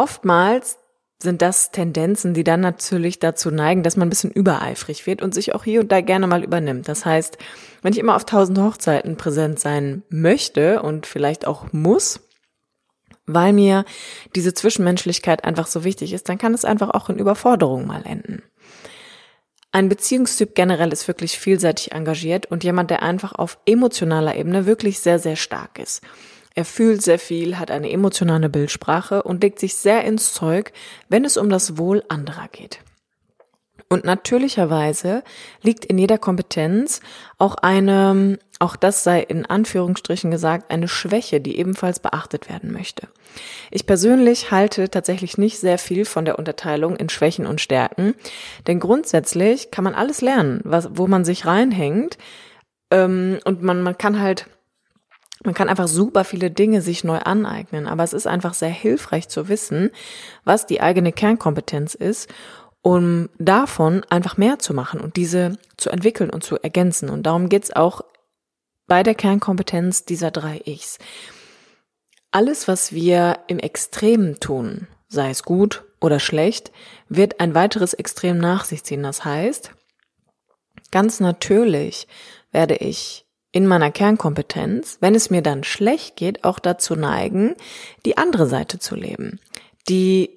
Oftmals 0.00 0.78
sind 1.22 1.42
das 1.42 1.72
Tendenzen, 1.72 2.32
die 2.32 2.42
dann 2.42 2.62
natürlich 2.62 3.18
dazu 3.18 3.50
neigen, 3.50 3.82
dass 3.82 3.98
man 3.98 4.06
ein 4.06 4.08
bisschen 4.08 4.30
übereifrig 4.30 5.06
wird 5.06 5.20
und 5.20 5.34
sich 5.34 5.54
auch 5.54 5.62
hier 5.62 5.82
und 5.82 5.92
da 5.92 6.00
gerne 6.00 6.26
mal 6.26 6.42
übernimmt. 6.42 6.88
Das 6.88 7.04
heißt, 7.04 7.36
wenn 7.82 7.92
ich 7.92 7.98
immer 7.98 8.16
auf 8.16 8.24
tausend 8.24 8.58
Hochzeiten 8.58 9.18
präsent 9.18 9.60
sein 9.60 10.02
möchte 10.08 10.80
und 10.80 11.04
vielleicht 11.04 11.46
auch 11.46 11.70
muss, 11.72 12.20
weil 13.26 13.52
mir 13.52 13.84
diese 14.34 14.54
Zwischenmenschlichkeit 14.54 15.44
einfach 15.44 15.66
so 15.66 15.84
wichtig 15.84 16.14
ist, 16.14 16.30
dann 16.30 16.38
kann 16.38 16.54
es 16.54 16.64
einfach 16.64 16.88
auch 16.88 17.10
in 17.10 17.18
Überforderung 17.18 17.86
mal 17.86 18.02
enden. 18.06 18.42
Ein 19.70 19.90
Beziehungstyp 19.90 20.54
generell 20.54 20.94
ist 20.94 21.08
wirklich 21.08 21.38
vielseitig 21.38 21.92
engagiert 21.92 22.46
und 22.46 22.64
jemand, 22.64 22.88
der 22.88 23.02
einfach 23.02 23.32
auf 23.32 23.58
emotionaler 23.66 24.34
Ebene 24.34 24.64
wirklich 24.64 25.00
sehr, 25.00 25.18
sehr 25.18 25.36
stark 25.36 25.78
ist. 25.78 26.00
Er 26.60 26.66
fühlt 26.66 27.00
sehr 27.00 27.18
viel, 27.18 27.58
hat 27.58 27.70
eine 27.70 27.90
emotionale 27.90 28.50
Bildsprache 28.50 29.22
und 29.22 29.42
legt 29.42 29.58
sich 29.58 29.76
sehr 29.76 30.04
ins 30.04 30.34
Zeug, 30.34 30.74
wenn 31.08 31.24
es 31.24 31.38
um 31.38 31.48
das 31.48 31.78
Wohl 31.78 32.04
anderer 32.10 32.48
geht. 32.48 32.80
Und 33.88 34.04
natürlicherweise 34.04 35.24
liegt 35.62 35.86
in 35.86 35.96
jeder 35.96 36.18
Kompetenz 36.18 37.00
auch 37.38 37.54
eine, 37.54 38.38
auch 38.58 38.76
das 38.76 39.04
sei 39.04 39.22
in 39.22 39.46
Anführungsstrichen 39.46 40.30
gesagt, 40.30 40.70
eine 40.70 40.86
Schwäche, 40.86 41.40
die 41.40 41.56
ebenfalls 41.56 41.98
beachtet 41.98 42.50
werden 42.50 42.74
möchte. 42.74 43.08
Ich 43.70 43.86
persönlich 43.86 44.50
halte 44.50 44.90
tatsächlich 44.90 45.38
nicht 45.38 45.60
sehr 45.60 45.78
viel 45.78 46.04
von 46.04 46.26
der 46.26 46.38
Unterteilung 46.38 46.94
in 46.94 47.08
Schwächen 47.08 47.46
und 47.46 47.62
Stärken, 47.62 48.14
denn 48.66 48.80
grundsätzlich 48.80 49.70
kann 49.70 49.84
man 49.84 49.94
alles 49.94 50.20
lernen, 50.20 50.60
was, 50.64 50.90
wo 50.92 51.06
man 51.06 51.24
sich 51.24 51.46
reinhängt, 51.46 52.18
ähm, 52.90 53.38
und 53.44 53.62
man, 53.62 53.82
man 53.82 53.96
kann 53.96 54.20
halt 54.20 54.46
man 55.44 55.54
kann 55.54 55.68
einfach 55.68 55.88
super 55.88 56.24
viele 56.24 56.50
Dinge 56.50 56.82
sich 56.82 57.04
neu 57.04 57.18
aneignen, 57.18 57.86
aber 57.86 58.04
es 58.04 58.12
ist 58.12 58.26
einfach 58.26 58.54
sehr 58.54 58.70
hilfreich 58.70 59.28
zu 59.28 59.48
wissen, 59.48 59.90
was 60.44 60.66
die 60.66 60.80
eigene 60.80 61.12
Kernkompetenz 61.12 61.94
ist 61.94 62.28
um 62.82 63.28
davon 63.38 64.04
einfach 64.08 64.36
mehr 64.36 64.58
zu 64.58 64.74
machen 64.74 65.00
und 65.00 65.16
diese 65.16 65.58
zu 65.76 65.90
entwickeln 65.90 66.30
und 66.30 66.42
zu 66.42 66.56
ergänzen. 66.56 67.10
Und 67.10 67.24
darum 67.24 67.48
geht's 67.48 67.74
auch 67.74 68.02
bei 68.86 69.02
der 69.02 69.14
Kernkompetenz 69.14 70.04
dieser 70.04 70.30
drei 70.30 70.60
Ichs. 70.64 70.98
Alles, 72.32 72.68
was 72.68 72.92
wir 72.92 73.40
im 73.48 73.58
Extremen 73.58 74.40
tun, 74.40 74.86
sei 75.08 75.30
es 75.30 75.42
gut 75.42 75.84
oder 76.00 76.20
schlecht, 76.20 76.72
wird 77.08 77.40
ein 77.40 77.54
weiteres 77.54 77.92
Extrem 77.92 78.38
nach 78.38 78.64
sich 78.64 78.84
ziehen. 78.84 79.02
Das 79.02 79.24
heißt, 79.24 79.72
ganz 80.90 81.20
natürlich 81.20 82.08
werde 82.52 82.76
ich 82.76 83.26
in 83.52 83.66
meiner 83.66 83.90
Kernkompetenz, 83.90 84.98
wenn 85.00 85.14
es 85.14 85.30
mir 85.30 85.42
dann 85.42 85.64
schlecht 85.64 86.16
geht, 86.16 86.44
auch 86.44 86.58
dazu 86.58 86.94
neigen, 86.94 87.54
die 88.06 88.16
andere 88.16 88.46
Seite 88.46 88.78
zu 88.78 88.94
leben. 88.94 89.40
Die 89.88 90.30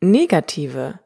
negative 0.00 1.00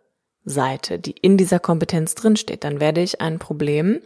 Seite, 0.45 0.99
die 0.99 1.13
in 1.13 1.37
dieser 1.37 1.59
Kompetenz 1.59 2.15
drinsteht, 2.15 2.65
dann 2.65 2.81
werde 2.81 3.01
ich 3.01 3.21
ein 3.21 3.39
Problem 3.39 4.01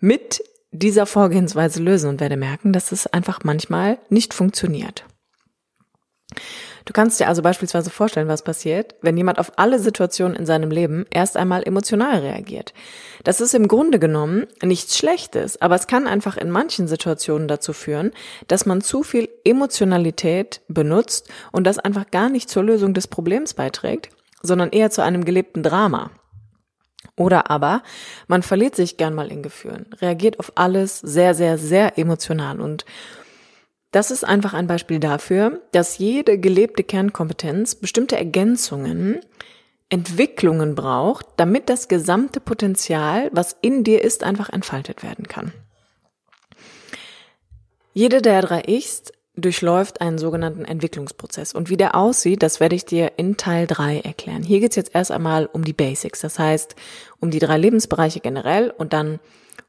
mit 0.00 0.42
dieser 0.70 1.06
Vorgehensweise 1.06 1.82
lösen 1.82 2.10
und 2.10 2.20
werde 2.20 2.36
merken, 2.36 2.72
dass 2.72 2.92
es 2.92 3.06
einfach 3.06 3.40
manchmal 3.44 3.98
nicht 4.10 4.34
funktioniert. 4.34 5.04
Du 6.88 6.94
kannst 6.94 7.20
dir 7.20 7.28
also 7.28 7.42
beispielsweise 7.42 7.90
vorstellen, 7.90 8.28
was 8.28 8.40
passiert, 8.40 8.94
wenn 9.02 9.18
jemand 9.18 9.38
auf 9.38 9.52
alle 9.56 9.78
Situationen 9.78 10.34
in 10.34 10.46
seinem 10.46 10.70
Leben 10.70 11.04
erst 11.10 11.36
einmal 11.36 11.62
emotional 11.62 12.20
reagiert. 12.20 12.72
Das 13.24 13.42
ist 13.42 13.52
im 13.52 13.68
Grunde 13.68 13.98
genommen 13.98 14.46
nichts 14.62 14.96
Schlechtes, 14.96 15.60
aber 15.60 15.74
es 15.74 15.86
kann 15.86 16.06
einfach 16.06 16.38
in 16.38 16.48
manchen 16.48 16.88
Situationen 16.88 17.46
dazu 17.46 17.74
führen, 17.74 18.12
dass 18.46 18.64
man 18.64 18.80
zu 18.80 19.02
viel 19.02 19.28
Emotionalität 19.44 20.62
benutzt 20.68 21.28
und 21.52 21.66
das 21.66 21.78
einfach 21.78 22.10
gar 22.10 22.30
nicht 22.30 22.48
zur 22.48 22.64
Lösung 22.64 22.94
des 22.94 23.06
Problems 23.06 23.52
beiträgt, 23.52 24.08
sondern 24.40 24.70
eher 24.70 24.90
zu 24.90 25.02
einem 25.02 25.26
gelebten 25.26 25.62
Drama. 25.62 26.10
Oder 27.16 27.50
aber 27.50 27.82
man 28.28 28.42
verliert 28.42 28.76
sich 28.76 28.96
gern 28.96 29.14
mal 29.14 29.30
in 29.30 29.42
Gefühlen, 29.42 29.84
reagiert 30.00 30.40
auf 30.40 30.52
alles 30.54 31.00
sehr, 31.00 31.34
sehr, 31.34 31.58
sehr 31.58 31.98
emotional 31.98 32.62
und 32.62 32.86
das 33.90 34.10
ist 34.10 34.24
einfach 34.24 34.54
ein 34.54 34.66
Beispiel 34.66 35.00
dafür, 35.00 35.62
dass 35.72 35.98
jede 35.98 36.38
gelebte 36.38 36.84
Kernkompetenz 36.84 37.74
bestimmte 37.74 38.16
Ergänzungen, 38.16 39.20
Entwicklungen 39.88 40.74
braucht, 40.74 41.26
damit 41.36 41.70
das 41.70 41.88
gesamte 41.88 42.40
Potenzial, 42.40 43.30
was 43.32 43.56
in 43.62 43.84
dir 43.84 44.02
ist, 44.04 44.22
einfach 44.22 44.50
entfaltet 44.50 45.02
werden 45.02 45.26
kann. 45.26 45.52
Jede 47.94 48.20
der 48.20 48.42
drei 48.42 48.62
Ichs 48.66 49.04
durchläuft 49.40 50.00
einen 50.00 50.18
sogenannten 50.18 50.64
Entwicklungsprozess. 50.64 51.54
Und 51.54 51.70
wie 51.70 51.76
der 51.76 51.94
aussieht, 51.94 52.42
das 52.42 52.60
werde 52.60 52.76
ich 52.76 52.84
dir 52.84 53.12
in 53.16 53.36
Teil 53.36 53.66
3 53.66 54.00
erklären. 54.00 54.42
Hier 54.42 54.60
geht 54.60 54.70
es 54.70 54.76
jetzt 54.76 54.94
erst 54.94 55.10
einmal 55.10 55.46
um 55.46 55.64
die 55.64 55.72
Basics, 55.72 56.20
das 56.20 56.38
heißt 56.38 56.74
um 57.20 57.30
die 57.30 57.38
drei 57.38 57.56
Lebensbereiche 57.56 58.20
generell 58.20 58.70
und 58.70 58.92
dann 58.92 59.20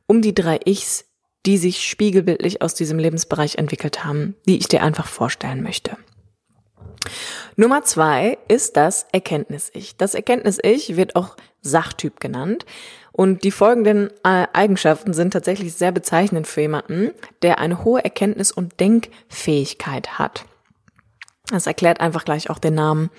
um 0.08 0.22
die 0.22 0.34
drei 0.34 0.60
Ichs, 0.66 1.06
die 1.46 1.58
sich 1.58 1.88
spiegelbildlich 1.88 2.62
aus 2.62 2.74
diesem 2.74 3.00
Lebensbereich 3.00 3.56
entwickelt 3.56 4.04
haben, 4.04 4.36
die 4.48 4.58
ich 4.58 4.68
dir 4.68 4.84
einfach 4.84 5.08
vorstellen 5.08 5.64
möchte. 5.64 5.98
Nummer 7.56 7.84
zwei 7.84 8.38
ist 8.48 8.78
das 8.78 9.06
Erkenntnis-Ich. 9.12 9.98
Das 9.98 10.16
Erkenntnis-Ich 10.16 10.96
wird 10.96 11.16
auch 11.16 11.36
Sachtyp 11.62 12.20
genannt. 12.20 12.66
Und 13.12 13.44
die 13.44 13.52
folgenden 13.52 14.12
äh, 14.24 14.48
Eigenschaften 14.54 15.14
sind 15.14 15.32
tatsächlich 15.32 15.74
sehr 15.74 15.92
bezeichnend 15.92 16.48
für 16.48 16.62
jemanden, 16.62 17.12
der 17.42 17.60
eine 17.60 17.84
hohe 17.84 18.04
Erkenntnis- 18.04 18.52
und 18.52 18.80
Denkfähigkeit 18.80 20.20
hat. 20.20 20.46
Das 21.50 21.68
erklärt 21.68 22.00
einfach 22.00 22.26
gleich 22.26 22.50
auch 22.50 22.60
den 22.60 22.76
Namen 22.76 23.10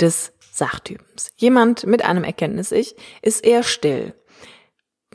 des 0.00 0.32
Sachtypens. 0.52 1.32
Jemand 1.36 1.86
mit 1.86 2.04
einem 2.04 2.24
Erkenntnis-Ich 2.24 2.94
ist 3.22 3.44
eher 3.44 3.62
still, 3.62 4.14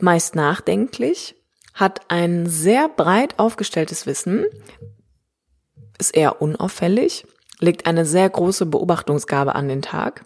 meist 0.00 0.34
nachdenklich, 0.34 1.36
hat 1.78 2.00
ein 2.08 2.46
sehr 2.46 2.88
breit 2.88 3.38
aufgestelltes 3.38 4.04
Wissen, 4.04 4.44
ist 5.98 6.16
eher 6.16 6.42
unauffällig, 6.42 7.24
legt 7.60 7.86
eine 7.86 8.04
sehr 8.04 8.28
große 8.28 8.66
Beobachtungsgabe 8.66 9.54
an 9.54 9.68
den 9.68 9.82
Tag 9.82 10.24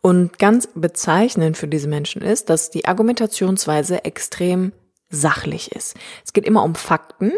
und 0.00 0.38
ganz 0.38 0.68
bezeichnend 0.74 1.56
für 1.56 1.68
diese 1.68 1.88
Menschen 1.88 2.20
ist, 2.22 2.50
dass 2.50 2.70
die 2.70 2.86
Argumentationsweise 2.86 4.04
extrem 4.04 4.72
sachlich 5.08 5.72
ist. 5.72 5.96
Es 6.24 6.32
geht 6.32 6.46
immer 6.46 6.64
um 6.64 6.74
Fakten 6.74 7.32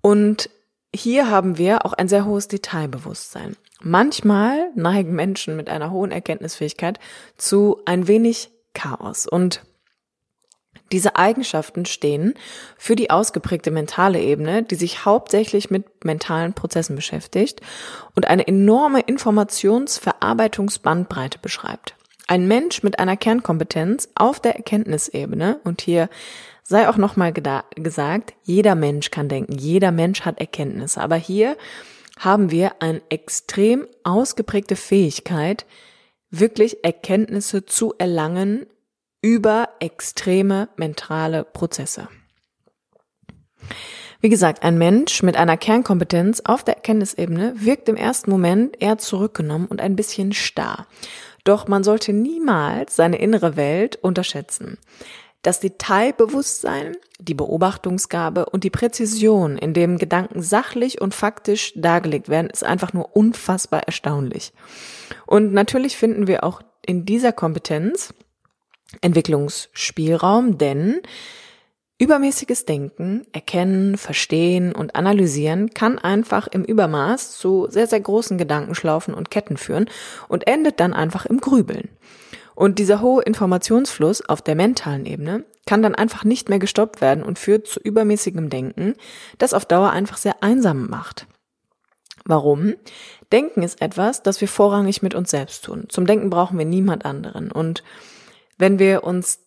und 0.00 0.50
hier 0.94 1.30
haben 1.30 1.58
wir 1.58 1.86
auch 1.86 1.92
ein 1.92 2.08
sehr 2.08 2.24
hohes 2.24 2.48
Detailbewusstsein. 2.48 3.56
Manchmal 3.80 4.70
neigen 4.74 5.14
Menschen 5.14 5.56
mit 5.56 5.68
einer 5.68 5.90
hohen 5.90 6.10
Erkenntnisfähigkeit 6.10 6.98
zu 7.36 7.80
ein 7.84 8.08
wenig 8.08 8.50
Chaos 8.72 9.26
und 9.26 9.62
diese 10.92 11.16
Eigenschaften 11.16 11.86
stehen 11.86 12.34
für 12.76 12.94
die 12.96 13.10
ausgeprägte 13.10 13.70
mentale 13.70 14.20
Ebene, 14.20 14.62
die 14.62 14.74
sich 14.74 15.04
hauptsächlich 15.04 15.70
mit 15.70 16.04
mentalen 16.04 16.54
Prozessen 16.54 16.96
beschäftigt 16.96 17.60
und 18.14 18.28
eine 18.28 18.46
enorme 18.46 19.00
Informationsverarbeitungsbandbreite 19.00 21.38
beschreibt. 21.40 21.96
Ein 22.26 22.48
Mensch 22.48 22.82
mit 22.82 22.98
einer 22.98 23.16
Kernkompetenz 23.16 24.08
auf 24.14 24.40
der 24.40 24.56
Erkenntnisebene 24.56 25.60
und 25.64 25.82
hier 25.82 26.08
sei 26.62 26.88
auch 26.88 26.96
nochmal 26.96 27.32
gesagt, 27.32 28.34
jeder 28.42 28.74
Mensch 28.74 29.10
kann 29.10 29.28
denken, 29.28 29.58
jeder 29.58 29.92
Mensch 29.92 30.22
hat 30.22 30.40
Erkenntnisse, 30.40 31.00
aber 31.00 31.16
hier 31.16 31.56
haben 32.18 32.50
wir 32.50 32.80
eine 32.80 33.02
extrem 33.10 33.86
ausgeprägte 34.04 34.76
Fähigkeit, 34.76 35.66
wirklich 36.30 36.84
Erkenntnisse 36.84 37.66
zu 37.66 37.94
erlangen 37.98 38.64
über 39.24 39.70
extreme 39.80 40.68
mentale 40.76 41.44
Prozesse. 41.44 42.08
Wie 44.20 44.28
gesagt, 44.28 44.62
ein 44.62 44.76
Mensch 44.76 45.22
mit 45.22 45.38
einer 45.38 45.56
Kernkompetenz 45.56 46.42
auf 46.44 46.62
der 46.62 46.74
Erkenntnisebene 46.74 47.54
wirkt 47.56 47.88
im 47.88 47.96
ersten 47.96 48.30
Moment 48.30 48.82
eher 48.82 48.98
zurückgenommen 48.98 49.66
und 49.66 49.80
ein 49.80 49.96
bisschen 49.96 50.34
starr. 50.34 50.86
Doch 51.42 51.68
man 51.68 51.84
sollte 51.84 52.12
niemals 52.12 52.96
seine 52.96 53.16
innere 53.16 53.56
Welt 53.56 53.96
unterschätzen. 53.96 54.76
Das 55.40 55.58
Detailbewusstsein, 55.58 56.94
die 57.18 57.34
Beobachtungsgabe 57.34 58.44
und 58.44 58.62
die 58.62 58.70
Präzision, 58.70 59.56
in 59.56 59.72
dem 59.72 59.96
Gedanken 59.96 60.42
sachlich 60.42 61.00
und 61.00 61.14
faktisch 61.14 61.72
dargelegt 61.76 62.28
werden, 62.28 62.50
ist 62.50 62.64
einfach 62.64 62.92
nur 62.92 63.16
unfassbar 63.16 63.84
erstaunlich. 63.84 64.52
Und 65.26 65.54
natürlich 65.54 65.96
finden 65.96 66.26
wir 66.26 66.44
auch 66.44 66.60
in 66.84 67.06
dieser 67.06 67.32
Kompetenz 67.32 68.12
Entwicklungsspielraum, 69.00 70.58
denn 70.58 71.00
Übermäßiges 71.96 72.64
Denken, 72.64 73.24
Erkennen, 73.32 73.96
Verstehen 73.96 74.74
und 74.74 74.96
Analysieren 74.96 75.70
kann 75.70 75.96
einfach 75.96 76.48
im 76.48 76.64
Übermaß 76.64 77.38
zu 77.38 77.68
sehr, 77.70 77.86
sehr 77.86 78.00
großen 78.00 78.36
Gedankenschlaufen 78.36 79.14
und 79.14 79.30
Ketten 79.30 79.56
führen 79.56 79.88
und 80.26 80.48
endet 80.48 80.80
dann 80.80 80.92
einfach 80.92 81.24
im 81.24 81.40
Grübeln. 81.40 81.88
Und 82.56 82.80
dieser 82.80 83.00
hohe 83.00 83.22
Informationsfluss 83.22 84.28
auf 84.28 84.42
der 84.42 84.56
mentalen 84.56 85.06
Ebene 85.06 85.44
kann 85.66 85.82
dann 85.82 85.94
einfach 85.94 86.24
nicht 86.24 86.48
mehr 86.48 86.58
gestoppt 86.58 87.00
werden 87.00 87.22
und 87.22 87.38
führt 87.38 87.68
zu 87.68 87.78
übermäßigem 87.80 88.50
Denken, 88.50 88.94
das 89.38 89.54
auf 89.54 89.64
Dauer 89.64 89.90
einfach 89.90 90.16
sehr 90.16 90.42
einsam 90.42 90.88
macht. 90.88 91.26
Warum? 92.24 92.74
Denken 93.32 93.62
ist 93.62 93.80
etwas, 93.80 94.22
das 94.22 94.40
wir 94.40 94.48
vorrangig 94.48 95.02
mit 95.02 95.14
uns 95.14 95.30
selbst 95.30 95.64
tun. 95.64 95.84
Zum 95.88 96.06
Denken 96.06 96.30
brauchen 96.30 96.58
wir 96.58 96.64
niemand 96.64 97.04
anderen. 97.04 97.52
Und 97.52 97.82
wenn 98.58 98.78
wir 98.78 99.04
uns 99.04 99.40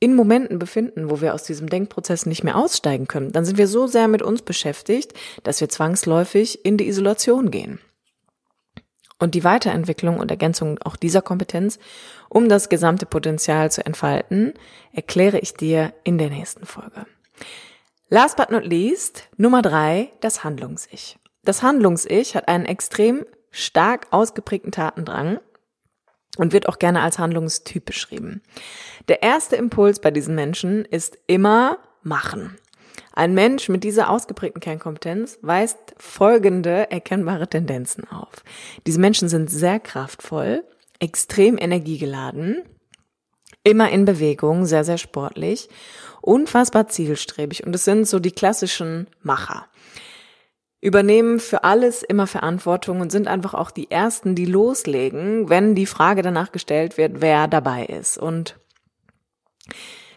in 0.00 0.14
Momenten 0.14 0.58
befinden, 0.58 1.10
wo 1.10 1.20
wir 1.20 1.34
aus 1.34 1.44
diesem 1.44 1.68
Denkprozess 1.68 2.26
nicht 2.26 2.44
mehr 2.44 2.56
aussteigen 2.56 3.06
können, 3.06 3.32
dann 3.32 3.44
sind 3.44 3.58
wir 3.58 3.68
so 3.68 3.86
sehr 3.86 4.08
mit 4.08 4.22
uns 4.22 4.42
beschäftigt, 4.42 5.14
dass 5.42 5.60
wir 5.60 5.68
zwangsläufig 5.68 6.64
in 6.64 6.76
die 6.76 6.88
Isolation 6.88 7.50
gehen. 7.50 7.78
Und 9.18 9.34
die 9.34 9.44
Weiterentwicklung 9.44 10.18
und 10.18 10.30
Ergänzung 10.30 10.78
auch 10.84 10.96
dieser 10.96 11.22
Kompetenz, 11.22 11.78
um 12.28 12.48
das 12.48 12.68
gesamte 12.68 13.06
Potenzial 13.06 13.70
zu 13.70 13.86
entfalten, 13.86 14.54
erkläre 14.92 15.38
ich 15.38 15.54
dir 15.54 15.94
in 16.02 16.18
der 16.18 16.30
nächsten 16.30 16.66
Folge. 16.66 17.06
Last 18.08 18.36
but 18.36 18.50
not 18.50 18.66
least, 18.66 19.28
Nummer 19.36 19.62
drei, 19.62 20.10
das 20.20 20.44
Handlungs-Ich. 20.44 21.18
Das 21.44 21.62
Handlungs-Ich 21.62 22.36
hat 22.36 22.48
einen 22.48 22.66
extrem 22.66 23.24
stark 23.50 24.08
ausgeprägten 24.10 24.72
Tatendrang 24.72 25.38
und 26.36 26.52
wird 26.52 26.68
auch 26.68 26.78
gerne 26.78 27.02
als 27.02 27.18
Handlungstyp 27.18 27.84
beschrieben. 27.84 28.42
Der 29.08 29.22
erste 29.22 29.56
Impuls 29.56 30.00
bei 30.00 30.10
diesen 30.10 30.34
Menschen 30.34 30.84
ist 30.84 31.18
immer 31.26 31.78
machen. 32.02 32.56
Ein 33.12 33.34
Mensch 33.34 33.68
mit 33.68 33.84
dieser 33.84 34.10
ausgeprägten 34.10 34.60
Kernkompetenz 34.60 35.38
weist 35.42 35.78
folgende 35.96 36.90
erkennbare 36.90 37.48
Tendenzen 37.48 38.08
auf. 38.10 38.42
Diese 38.86 38.98
Menschen 38.98 39.28
sind 39.28 39.50
sehr 39.50 39.78
kraftvoll, 39.78 40.64
extrem 40.98 41.56
energiegeladen, 41.58 42.62
immer 43.62 43.90
in 43.90 44.04
Bewegung, 44.04 44.66
sehr, 44.66 44.84
sehr 44.84 44.98
sportlich, 44.98 45.68
unfassbar 46.22 46.88
zielstrebig 46.88 47.64
und 47.64 47.74
es 47.74 47.84
sind 47.84 48.08
so 48.08 48.18
die 48.18 48.32
klassischen 48.32 49.06
Macher 49.22 49.66
übernehmen 50.84 51.40
für 51.40 51.64
alles 51.64 52.02
immer 52.02 52.26
Verantwortung 52.26 53.00
und 53.00 53.10
sind 53.10 53.26
einfach 53.26 53.54
auch 53.54 53.70
die 53.70 53.90
Ersten, 53.90 54.34
die 54.34 54.44
loslegen, 54.44 55.48
wenn 55.48 55.74
die 55.74 55.86
Frage 55.86 56.20
danach 56.20 56.52
gestellt 56.52 56.98
wird, 56.98 57.22
wer 57.22 57.48
dabei 57.48 57.86
ist. 57.86 58.18
Und 58.18 58.56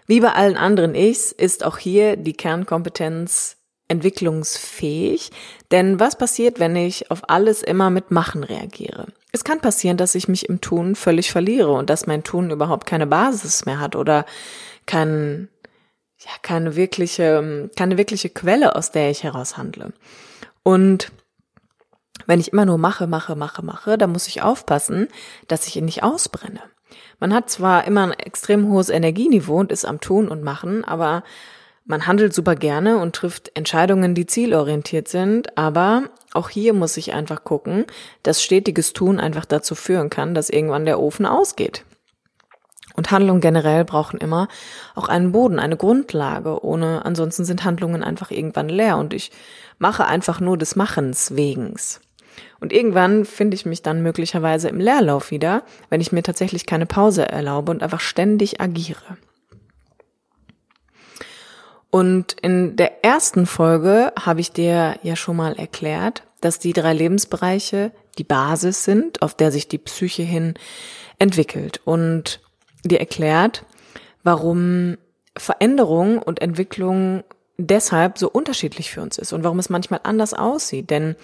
wie 0.07 0.19
bei 0.19 0.33
allen 0.33 0.57
anderen 0.57 0.93
Ichs 0.93 1.31
ist 1.31 1.63
auch 1.63 1.77
hier 1.77 2.17
die 2.17 2.33
Kernkompetenz 2.33 3.55
entwicklungsfähig. 3.87 5.31
Denn 5.71 6.01
was 6.01 6.17
passiert, 6.17 6.59
wenn 6.59 6.75
ich 6.75 7.11
auf 7.11 7.29
alles 7.29 7.63
immer 7.63 7.89
mit 7.89 8.11
Machen 8.11 8.43
reagiere? 8.43 9.07
Es 9.31 9.45
kann 9.45 9.61
passieren, 9.61 9.95
dass 9.95 10.15
ich 10.15 10.27
mich 10.27 10.49
im 10.49 10.59
Tun 10.59 10.95
völlig 10.95 11.31
verliere 11.31 11.71
und 11.71 11.89
dass 11.89 12.07
mein 12.07 12.25
Tun 12.25 12.51
überhaupt 12.51 12.85
keine 12.85 13.07
Basis 13.07 13.65
mehr 13.65 13.79
hat 13.79 13.95
oder 13.95 14.25
kein, 14.85 15.47
ja, 16.19 16.31
keine 16.41 16.75
wirkliche, 16.75 17.69
keine 17.77 17.97
wirkliche 17.97 18.29
Quelle, 18.29 18.75
aus 18.75 18.91
der 18.91 19.11
ich 19.11 19.23
heraus 19.23 19.55
handle. 19.55 19.93
Und 20.67 21.13
wenn 22.25 22.41
ich 22.41 22.51
immer 22.51 22.65
nur 22.65 22.77
mache, 22.77 23.07
mache, 23.07 23.37
mache, 23.37 23.63
mache, 23.63 23.97
dann 23.97 24.11
muss 24.11 24.27
ich 24.27 24.41
aufpassen, 24.41 25.07
dass 25.47 25.65
ich 25.65 25.77
ihn 25.77 25.85
nicht 25.85 26.03
ausbrenne. 26.03 26.59
Man 27.21 27.33
hat 27.33 27.49
zwar 27.49 27.85
immer 27.85 28.03
ein 28.03 28.11
extrem 28.11 28.67
hohes 28.67 28.89
Energieniveau 28.89 29.61
und 29.61 29.71
ist 29.71 29.85
am 29.85 30.01
Tun 30.01 30.27
und 30.27 30.43
Machen, 30.43 30.83
aber 30.83 31.23
man 31.85 32.05
handelt 32.05 32.33
super 32.33 32.55
gerne 32.55 32.97
und 32.97 33.15
trifft 33.15 33.49
Entscheidungen, 33.55 34.13
die 34.13 34.25
zielorientiert 34.25 35.07
sind, 35.07 35.57
aber 35.57 36.09
auch 36.33 36.49
hier 36.49 36.73
muss 36.73 36.97
ich 36.97 37.13
einfach 37.13 37.45
gucken, 37.45 37.85
dass 38.23 38.43
stetiges 38.43 38.91
Tun 38.91 39.21
einfach 39.21 39.45
dazu 39.45 39.73
führen 39.73 40.09
kann, 40.09 40.33
dass 40.35 40.49
irgendwann 40.49 40.83
der 40.83 40.99
Ofen 40.99 41.25
ausgeht. 41.25 41.85
Und 42.97 43.11
Handlungen 43.11 43.41
generell 43.41 43.85
brauchen 43.85 44.19
immer 44.19 44.47
auch 44.95 45.07
einen 45.07 45.31
Boden, 45.31 45.59
eine 45.59 45.77
Grundlage. 45.77 46.65
Ohne, 46.65 47.05
ansonsten 47.05 47.45
sind 47.45 47.63
Handlungen 47.63 48.03
einfach 48.03 48.31
irgendwann 48.31 48.69
leer 48.69 48.97
und 48.97 49.13
ich 49.13 49.31
mache 49.77 50.05
einfach 50.05 50.39
nur 50.39 50.57
des 50.57 50.75
Machens 50.75 51.35
wegens. 51.35 52.01
Und 52.59 52.73
irgendwann 52.73 53.25
finde 53.25 53.55
ich 53.55 53.65
mich 53.65 53.81
dann 53.81 54.01
möglicherweise 54.01 54.69
im 54.69 54.79
Leerlauf 54.79 55.31
wieder, 55.31 55.63
wenn 55.89 56.01
ich 56.01 56.11
mir 56.11 56.23
tatsächlich 56.23 56.65
keine 56.65 56.85
Pause 56.85 57.27
erlaube 57.27 57.71
und 57.71 57.83
einfach 57.83 57.99
ständig 57.99 58.61
agiere. 58.61 59.17
Und 61.89 62.33
in 62.41 62.75
der 62.75 63.03
ersten 63.03 63.45
Folge 63.45 64.11
habe 64.19 64.41
ich 64.41 64.51
dir 64.51 64.99
ja 65.03 65.15
schon 65.15 65.37
mal 65.37 65.57
erklärt, 65.57 66.23
dass 66.41 66.59
die 66.59 66.73
drei 66.73 66.93
Lebensbereiche 66.93 67.91
die 68.17 68.23
Basis 68.23 68.83
sind, 68.83 69.21
auf 69.21 69.35
der 69.35 69.51
sich 69.51 69.67
die 69.67 69.77
Psyche 69.77 70.23
hin 70.23 70.55
entwickelt. 71.17 71.81
Und 71.85 72.41
dir 72.83 72.99
erklärt, 72.99 73.65
warum 74.23 74.97
Veränderung 75.37 76.21
und 76.21 76.41
Entwicklung 76.41 77.23
deshalb 77.57 78.17
so 78.17 78.29
unterschiedlich 78.29 78.91
für 78.91 79.01
uns 79.01 79.17
ist 79.17 79.33
und 79.33 79.43
warum 79.43 79.59
es 79.59 79.69
manchmal 79.69 80.01
anders 80.03 80.33
aussieht. 80.33 80.89
Denn 80.89 81.15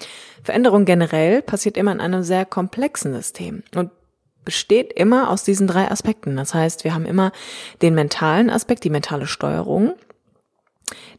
Veränderung 0.43 0.85
generell 0.85 1.41
passiert 1.41 1.77
immer 1.77 1.91
in 1.91 2.01
einem 2.01 2.23
sehr 2.23 2.45
komplexen 2.45 3.13
System 3.13 3.63
und 3.75 3.91
besteht 4.43 4.91
immer 4.93 5.29
aus 5.29 5.43
diesen 5.43 5.67
drei 5.67 5.89
Aspekten. 5.89 6.35
Das 6.35 6.53
heißt, 6.53 6.83
wir 6.83 6.93
haben 6.93 7.05
immer 7.05 7.31
den 7.81 7.95
mentalen 7.95 8.49
Aspekt, 8.49 8.83
die 8.83 8.89
mentale 8.89 9.27
Steuerung, 9.27 9.93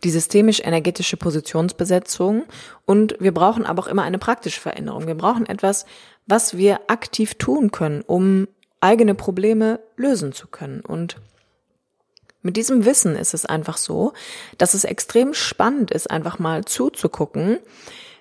die 0.02 0.10
systemisch-energetische 0.10 1.16
Positionsbesetzung 1.16 2.44
und 2.84 3.16
wir 3.20 3.32
brauchen 3.32 3.64
aber 3.64 3.82
auch 3.82 3.86
immer 3.86 4.02
eine 4.02 4.18
praktische 4.18 4.60
Veränderung. 4.60 5.06
Wir 5.06 5.14
brauchen 5.14 5.46
etwas, 5.46 5.86
was 6.26 6.56
wir 6.56 6.80
aktiv 6.88 7.34
tun 7.36 7.70
können, 7.70 8.02
um 8.02 8.46
eigene 8.80 9.14
Probleme 9.14 9.80
lösen 9.96 10.32
zu 10.32 10.46
können. 10.46 10.80
Und 10.80 11.16
mit 12.44 12.58
diesem 12.58 12.84
Wissen 12.84 13.16
ist 13.16 13.32
es 13.32 13.46
einfach 13.46 13.78
so, 13.78 14.12
dass 14.58 14.74
es 14.74 14.84
extrem 14.84 15.32
spannend 15.32 15.90
ist, 15.90 16.10
einfach 16.10 16.38
mal 16.38 16.64
zuzugucken, 16.66 17.58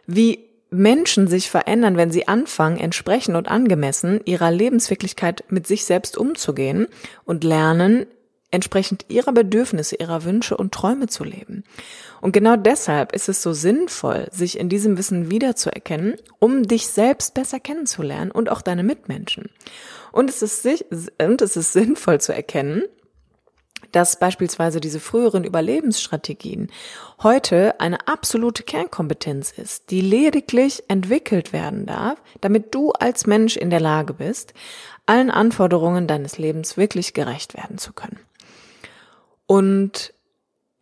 wie 0.07 0.49
Menschen 0.71 1.27
sich 1.27 1.51
verändern, 1.51 1.97
wenn 1.97 2.09
sie 2.09 2.27
anfangen, 2.27 2.77
entsprechend 2.77 3.35
und 3.35 3.49
angemessen 3.49 4.21
ihrer 4.23 4.49
Lebenswirklichkeit 4.49 5.43
mit 5.49 5.67
sich 5.67 5.83
selbst 5.83 6.17
umzugehen 6.17 6.87
und 7.25 7.43
lernen, 7.43 8.05
entsprechend 8.49 9.05
ihrer 9.09 9.33
Bedürfnisse, 9.33 9.97
ihrer 9.97 10.23
Wünsche 10.23 10.55
und 10.55 10.73
Träume 10.73 11.07
zu 11.07 11.25
leben. 11.25 11.65
Und 12.21 12.31
genau 12.31 12.55
deshalb 12.55 13.13
ist 13.13 13.27
es 13.27 13.41
so 13.41 13.51
sinnvoll, 13.51 14.27
sich 14.31 14.57
in 14.57 14.69
diesem 14.69 14.97
Wissen 14.97 15.29
wiederzuerkennen, 15.31 16.15
um 16.39 16.63
dich 16.63 16.87
selbst 16.87 17.33
besser 17.33 17.59
kennenzulernen 17.59 18.31
und 18.31 18.49
auch 18.49 18.61
deine 18.61 18.83
Mitmenschen. 18.83 19.49
Und 20.13 20.29
es 20.29 20.41
ist, 20.41 20.65
und 21.19 21.41
es 21.41 21.57
ist 21.57 21.73
sinnvoll 21.73 22.21
zu 22.21 22.33
erkennen, 22.33 22.83
dass 23.93 24.19
beispielsweise 24.19 24.81
diese 24.81 24.99
früheren 24.99 25.45
Überlebensstrategien 25.45 26.69
heute 27.21 27.79
eine 27.79 28.07
absolute 28.07 28.63
Kernkompetenz 28.63 29.51
ist, 29.51 29.89
die 29.91 30.01
lediglich 30.01 30.83
entwickelt 30.89 31.53
werden 31.53 31.85
darf, 31.85 32.21
damit 32.41 32.75
du 32.75 32.91
als 32.91 33.25
Mensch 33.25 33.55
in 33.55 33.69
der 33.69 33.79
Lage 33.79 34.13
bist, 34.15 34.53
allen 35.05 35.31
Anforderungen 35.31 36.07
deines 36.07 36.37
Lebens 36.37 36.75
wirklich 36.75 37.13
gerecht 37.13 37.55
werden 37.55 37.77
zu 37.77 37.93
können. 37.93 38.19
Und 39.45 40.13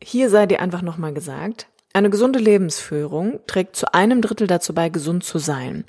hier 0.02 0.30
sei 0.30 0.46
dir 0.46 0.62
einfach 0.62 0.82
nochmal 0.82 1.14
gesagt, 1.14 1.68
eine 1.94 2.10
gesunde 2.10 2.40
Lebensführung 2.40 3.42
trägt 3.48 3.76
zu 3.76 3.94
einem 3.94 4.22
Drittel 4.22 4.48
dazu 4.48 4.74
bei, 4.74 4.90
gesund 4.90 5.24
zu 5.24 5.38
sein. 5.38 5.86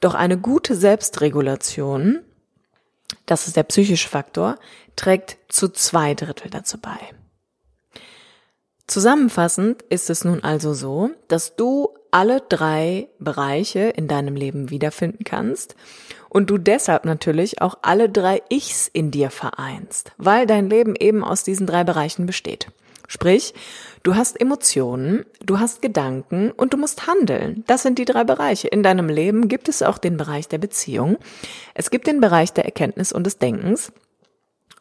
Doch 0.00 0.14
eine 0.14 0.36
gute 0.36 0.74
Selbstregulation 0.74 2.20
das 3.30 3.46
ist 3.46 3.56
der 3.56 3.62
psychische 3.64 4.08
Faktor, 4.08 4.56
trägt 4.96 5.38
zu 5.48 5.68
zwei 5.68 6.14
Drittel 6.14 6.50
dazu 6.50 6.78
bei. 6.78 6.98
Zusammenfassend 8.86 9.82
ist 9.82 10.08
es 10.08 10.24
nun 10.24 10.42
also 10.42 10.72
so, 10.72 11.10
dass 11.28 11.56
du 11.56 11.90
alle 12.10 12.40
drei 12.40 13.08
Bereiche 13.18 13.80
in 13.80 14.08
deinem 14.08 14.34
Leben 14.34 14.70
wiederfinden 14.70 15.24
kannst 15.24 15.76
und 16.30 16.48
du 16.48 16.56
deshalb 16.56 17.04
natürlich 17.04 17.60
auch 17.60 17.76
alle 17.82 18.08
drei 18.08 18.40
Ichs 18.48 18.88
in 18.90 19.10
dir 19.10 19.30
vereinst, 19.30 20.12
weil 20.16 20.46
dein 20.46 20.70
Leben 20.70 20.96
eben 20.96 21.22
aus 21.22 21.44
diesen 21.44 21.66
drei 21.66 21.84
Bereichen 21.84 22.24
besteht. 22.24 22.68
Sprich, 23.08 23.52
du 24.02 24.16
hast 24.16 24.40
Emotionen, 24.40 25.24
du 25.40 25.58
hast 25.58 25.82
Gedanken 25.82 26.50
und 26.50 26.72
du 26.72 26.76
musst 26.76 27.06
handeln. 27.06 27.64
Das 27.66 27.82
sind 27.82 27.98
die 27.98 28.04
drei 28.04 28.24
Bereiche. 28.24 28.68
In 28.68 28.82
deinem 28.82 29.08
Leben 29.08 29.48
gibt 29.48 29.68
es 29.68 29.82
auch 29.82 29.98
den 29.98 30.16
Bereich 30.16 30.48
der 30.48 30.58
Beziehung. 30.58 31.18
Es 31.74 31.90
gibt 31.90 32.06
den 32.06 32.20
Bereich 32.20 32.52
der 32.52 32.64
Erkenntnis 32.64 33.12
und 33.12 33.24
des 33.24 33.38
Denkens. 33.38 33.92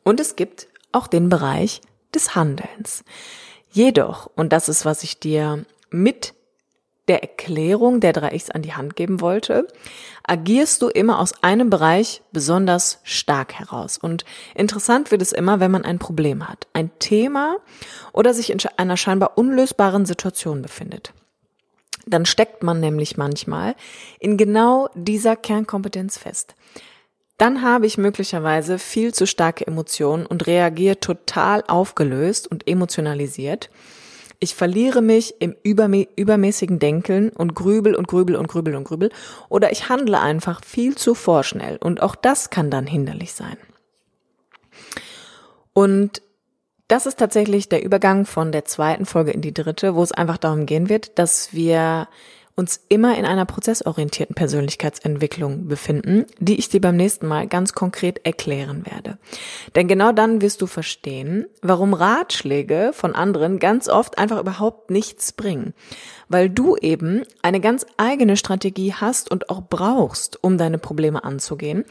Und 0.03 0.19
es 0.19 0.35
gibt 0.35 0.67
auch 0.91 1.07
den 1.07 1.29
Bereich 1.29 1.81
des 2.13 2.35
Handelns. 2.35 3.03
Jedoch, 3.71 4.29
und 4.35 4.53
das 4.53 4.69
ist, 4.69 4.85
was 4.85 5.03
ich 5.03 5.19
dir 5.19 5.65
mit 5.89 6.33
der 7.07 7.21
Erklärung 7.21 7.99
der 7.99 8.13
drei 8.13 8.31
Ichs 8.31 8.49
an 8.49 8.61
die 8.61 8.73
Hand 8.73 8.95
geben 8.95 9.21
wollte, 9.21 9.67
agierst 10.23 10.81
du 10.81 10.89
immer 10.89 11.19
aus 11.19 11.43
einem 11.43 11.69
Bereich 11.69 12.21
besonders 12.31 12.99
stark 13.03 13.53
heraus. 13.53 13.97
Und 13.97 14.25
interessant 14.55 15.11
wird 15.11 15.21
es 15.21 15.31
immer, 15.31 15.59
wenn 15.59 15.71
man 15.71 15.85
ein 15.85 15.99
Problem 15.99 16.47
hat, 16.47 16.67
ein 16.73 16.91
Thema 16.99 17.57
oder 18.11 18.33
sich 18.33 18.51
in 18.51 18.59
einer 18.75 18.97
scheinbar 18.97 19.37
unlösbaren 19.37 20.05
Situation 20.05 20.61
befindet. 20.61 21.13
Dann 22.05 22.25
steckt 22.25 22.63
man 22.63 22.79
nämlich 22.79 23.17
manchmal 23.17 23.75
in 24.19 24.37
genau 24.37 24.89
dieser 24.95 25.35
Kernkompetenz 25.35 26.17
fest. 26.17 26.55
Dann 27.37 27.61
habe 27.61 27.85
ich 27.85 27.97
möglicherweise 27.97 28.79
viel 28.79 29.13
zu 29.13 29.27
starke 29.27 29.67
Emotionen 29.67 30.25
und 30.25 30.47
reagiere 30.47 30.99
total 30.99 31.63
aufgelöst 31.67 32.47
und 32.47 32.67
emotionalisiert 32.67 33.69
ich 34.39 34.55
verliere 34.55 35.01
mich 35.01 35.35
im 35.39 35.55
übermä 35.63 36.07
übermäßigen 36.15 36.79
Denken 36.79 37.29
und 37.29 37.55
grübel 37.55 37.95
und 37.95 38.07
grübel 38.07 38.35
und 38.35 38.47
grübel 38.47 38.75
und 38.75 38.83
grübel 38.83 39.09
oder 39.49 39.71
ich 39.71 39.89
handle 39.89 40.19
einfach 40.19 40.63
viel 40.63 40.95
zu 40.95 41.15
vorschnell 41.15 41.77
und 41.77 42.01
auch 42.01 42.15
das 42.15 42.49
kann 42.49 42.69
dann 42.69 42.87
hinderlich 42.87 43.33
sein. 43.33 43.57
Und 45.73 46.21
das 46.87 47.05
ist 47.05 47.19
tatsächlich 47.19 47.69
der 47.69 47.83
Übergang 47.83 48.25
von 48.25 48.51
der 48.51 48.65
zweiten 48.65 49.05
Folge 49.05 49.31
in 49.31 49.41
die 49.41 49.53
dritte, 49.53 49.95
wo 49.95 50.03
es 50.03 50.11
einfach 50.11 50.37
darum 50.37 50.65
gehen 50.65 50.89
wird, 50.89 51.19
dass 51.19 51.53
wir 51.53 52.07
uns 52.57 52.83
immer 52.89 53.15
in 53.15 53.25
einer 53.25 53.45
prozessorientierten 53.45 54.33
Persönlichkeitsentwicklung 54.33 55.67
befinden, 55.67 56.25
die 56.39 56.57
ich 56.57 56.69
dir 56.69 56.81
beim 56.81 56.95
nächsten 56.95 57.27
Mal 57.27 57.47
ganz 57.47 57.73
konkret 57.73 58.25
erklären 58.25 58.83
werde. 58.87 59.19
Denn 59.75 59.87
genau 59.87 60.11
dann 60.11 60.41
wirst 60.41 60.63
du 60.63 60.67
verstehen, 60.67 61.45
warum 61.61 61.93
Ratschläge 61.93 62.93
von 62.93 63.13
anderen 63.13 63.59
ganz 63.59 63.87
oft 63.87 64.17
einfach 64.17 64.39
überhaupt 64.39 64.89
nichts 64.89 65.33
bringen. 65.33 65.75
Weil 66.29 66.49
du 66.49 66.75
eben 66.75 67.23
eine 67.43 67.61
ganz 67.61 67.85
eigene 67.97 68.35
Strategie 68.35 68.91
hast 68.91 69.29
und 69.29 69.51
auch 69.51 69.61
brauchst, 69.61 70.43
um 70.43 70.57
deine 70.57 70.79
Probleme 70.79 71.23
anzugehen 71.23 71.85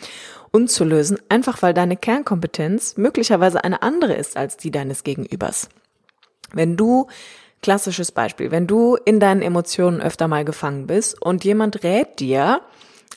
und 0.50 0.68
zu 0.68 0.83
lösen, 0.83 1.18
einfach 1.29 1.62
weil 1.62 1.74
deine 1.74 1.96
Kernkompetenz 1.96 2.96
möglicherweise 2.96 3.62
eine 3.62 3.83
andere 3.83 4.14
ist 4.14 4.37
als 4.37 4.57
die 4.57 4.72
deines 4.72 5.05
Gegenübers. 5.05 5.68
Wenn 6.52 6.76
du 6.76 7.07
Klassisches 7.62 8.12
Beispiel, 8.12 8.51
wenn 8.51 8.66
du 8.66 8.97
in 9.05 9.19
deinen 9.19 9.42
Emotionen 9.42 10.01
öfter 10.01 10.29
mal 10.29 10.45
gefangen 10.45 10.87
bist 10.87 11.21
und 11.21 11.45
jemand 11.45 11.83
rät 11.83 12.21
dir, 12.21 12.61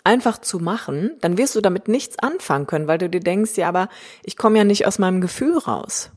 einfach 0.04 0.40
zu 0.40 0.60
machen, 0.60 1.12
dann 1.22 1.38
wirst 1.38 1.56
du 1.56 1.62
damit 1.62 1.88
nichts 1.88 2.18
anfangen 2.20 2.68
können, 2.68 2.88
weil 2.88 2.98
du 2.98 3.10
dir 3.10 3.20
denkst, 3.20 3.58
ja, 3.58 3.68
aber 3.68 3.90
ich 4.24 4.38
komme 4.38 4.58
ja 4.58 4.64
nicht 4.64 4.88
aus 4.88 5.00
meinem 5.00 5.22
Gefühl 5.22 5.58
raus. 5.58 6.12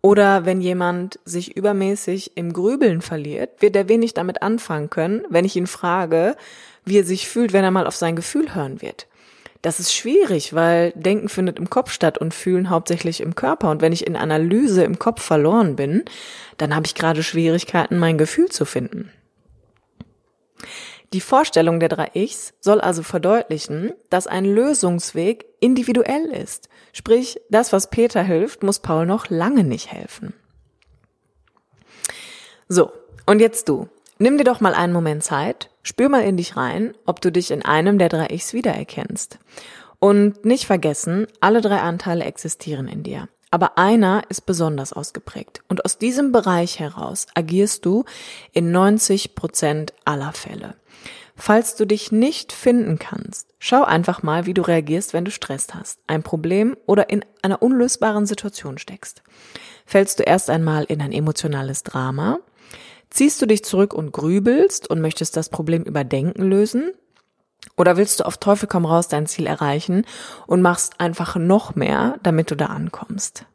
Oder 0.00 0.44
wenn 0.46 0.60
jemand 0.60 1.18
sich 1.24 1.56
übermäßig 1.56 2.36
im 2.36 2.52
Grübeln 2.52 3.02
verliert, 3.02 3.60
wird 3.60 3.74
er 3.74 3.88
wenig 3.88 4.14
damit 4.14 4.42
anfangen 4.42 4.90
können, 4.90 5.24
wenn 5.28 5.44
ich 5.44 5.56
ihn 5.56 5.66
frage, 5.66 6.36
wie 6.84 6.98
er 6.98 7.04
sich 7.04 7.28
fühlt, 7.28 7.52
wenn 7.52 7.64
er 7.64 7.72
mal 7.72 7.86
auf 7.86 7.96
sein 7.96 8.14
Gefühl 8.14 8.54
hören 8.54 8.80
wird. 8.80 9.07
Das 9.62 9.80
ist 9.80 9.92
schwierig, 9.92 10.54
weil 10.54 10.92
Denken 10.92 11.28
findet 11.28 11.58
im 11.58 11.68
Kopf 11.68 11.90
statt 11.90 12.18
und 12.18 12.32
Fühlen 12.32 12.70
hauptsächlich 12.70 13.20
im 13.20 13.34
Körper. 13.34 13.70
Und 13.70 13.82
wenn 13.82 13.92
ich 13.92 14.06
in 14.06 14.16
Analyse 14.16 14.84
im 14.84 14.98
Kopf 14.98 15.22
verloren 15.22 15.74
bin, 15.74 16.04
dann 16.58 16.74
habe 16.74 16.86
ich 16.86 16.94
gerade 16.94 17.22
Schwierigkeiten, 17.22 17.98
mein 17.98 18.18
Gefühl 18.18 18.48
zu 18.48 18.64
finden. 18.64 19.10
Die 21.12 21.20
Vorstellung 21.20 21.80
der 21.80 21.88
drei 21.88 22.10
Ichs 22.12 22.52
soll 22.60 22.80
also 22.80 23.02
verdeutlichen, 23.02 23.92
dass 24.10 24.26
ein 24.26 24.44
Lösungsweg 24.44 25.46
individuell 25.58 26.26
ist. 26.26 26.68
Sprich, 26.92 27.40
das, 27.48 27.72
was 27.72 27.90
Peter 27.90 28.22
hilft, 28.22 28.62
muss 28.62 28.80
Paul 28.80 29.06
noch 29.06 29.30
lange 29.30 29.64
nicht 29.64 29.90
helfen. 29.90 30.34
So, 32.68 32.92
und 33.24 33.40
jetzt 33.40 33.68
du. 33.68 33.88
Nimm 34.18 34.36
dir 34.36 34.44
doch 34.44 34.60
mal 34.60 34.74
einen 34.74 34.92
Moment 34.92 35.24
Zeit, 35.24 35.70
spür 35.88 36.08
mal 36.08 36.22
in 36.22 36.36
dich 36.36 36.56
rein, 36.56 36.92
ob 37.06 37.20
du 37.20 37.32
dich 37.32 37.50
in 37.50 37.64
einem 37.64 37.98
der 37.98 38.10
drei 38.10 38.26
Ichs 38.28 38.52
wiedererkennst. 38.52 39.38
Und 39.98 40.44
nicht 40.44 40.66
vergessen, 40.66 41.26
alle 41.40 41.60
drei 41.60 41.80
Anteile 41.80 42.24
existieren 42.24 42.86
in 42.86 43.02
dir. 43.02 43.28
Aber 43.50 43.78
einer 43.78 44.22
ist 44.28 44.42
besonders 44.42 44.92
ausgeprägt. 44.92 45.62
Und 45.68 45.84
aus 45.84 45.98
diesem 45.98 46.30
Bereich 46.30 46.78
heraus 46.78 47.26
agierst 47.34 47.86
du 47.86 48.04
in 48.52 48.70
90 48.70 49.34
Prozent 49.34 49.94
aller 50.04 50.32
Fälle. 50.32 50.76
Falls 51.34 51.74
du 51.76 51.86
dich 51.86 52.12
nicht 52.12 52.52
finden 52.52 52.98
kannst, 52.98 53.54
schau 53.58 53.84
einfach 53.84 54.22
mal, 54.22 54.44
wie 54.44 54.54
du 54.54 54.62
reagierst, 54.62 55.14
wenn 55.14 55.24
du 55.24 55.30
Stress 55.30 55.68
hast, 55.72 56.00
ein 56.06 56.22
Problem 56.22 56.76
oder 56.84 57.10
in 57.10 57.24
einer 57.42 57.62
unlösbaren 57.62 58.26
Situation 58.26 58.76
steckst. 58.76 59.22
Fällst 59.86 60.18
du 60.18 60.24
erst 60.24 60.50
einmal 60.50 60.84
in 60.84 61.00
ein 61.00 61.12
emotionales 61.12 61.84
Drama, 61.84 62.40
Ziehst 63.10 63.40
du 63.40 63.46
dich 63.46 63.64
zurück 63.64 63.94
und 63.94 64.12
grübelst 64.12 64.88
und 64.90 65.00
möchtest 65.00 65.36
das 65.36 65.48
Problem 65.48 65.82
über 65.82 66.04
Denken 66.04 66.42
lösen? 66.42 66.92
Oder 67.76 67.96
willst 67.96 68.20
du 68.20 68.26
auf 68.26 68.36
Teufel 68.38 68.68
komm 68.68 68.84
raus 68.84 69.08
dein 69.08 69.26
Ziel 69.26 69.46
erreichen 69.46 70.04
und 70.46 70.62
machst 70.62 71.00
einfach 71.00 71.36
noch 71.36 71.74
mehr, 71.74 72.18
damit 72.22 72.50
du 72.50 72.54
da 72.54 72.66
ankommst? 72.66 73.46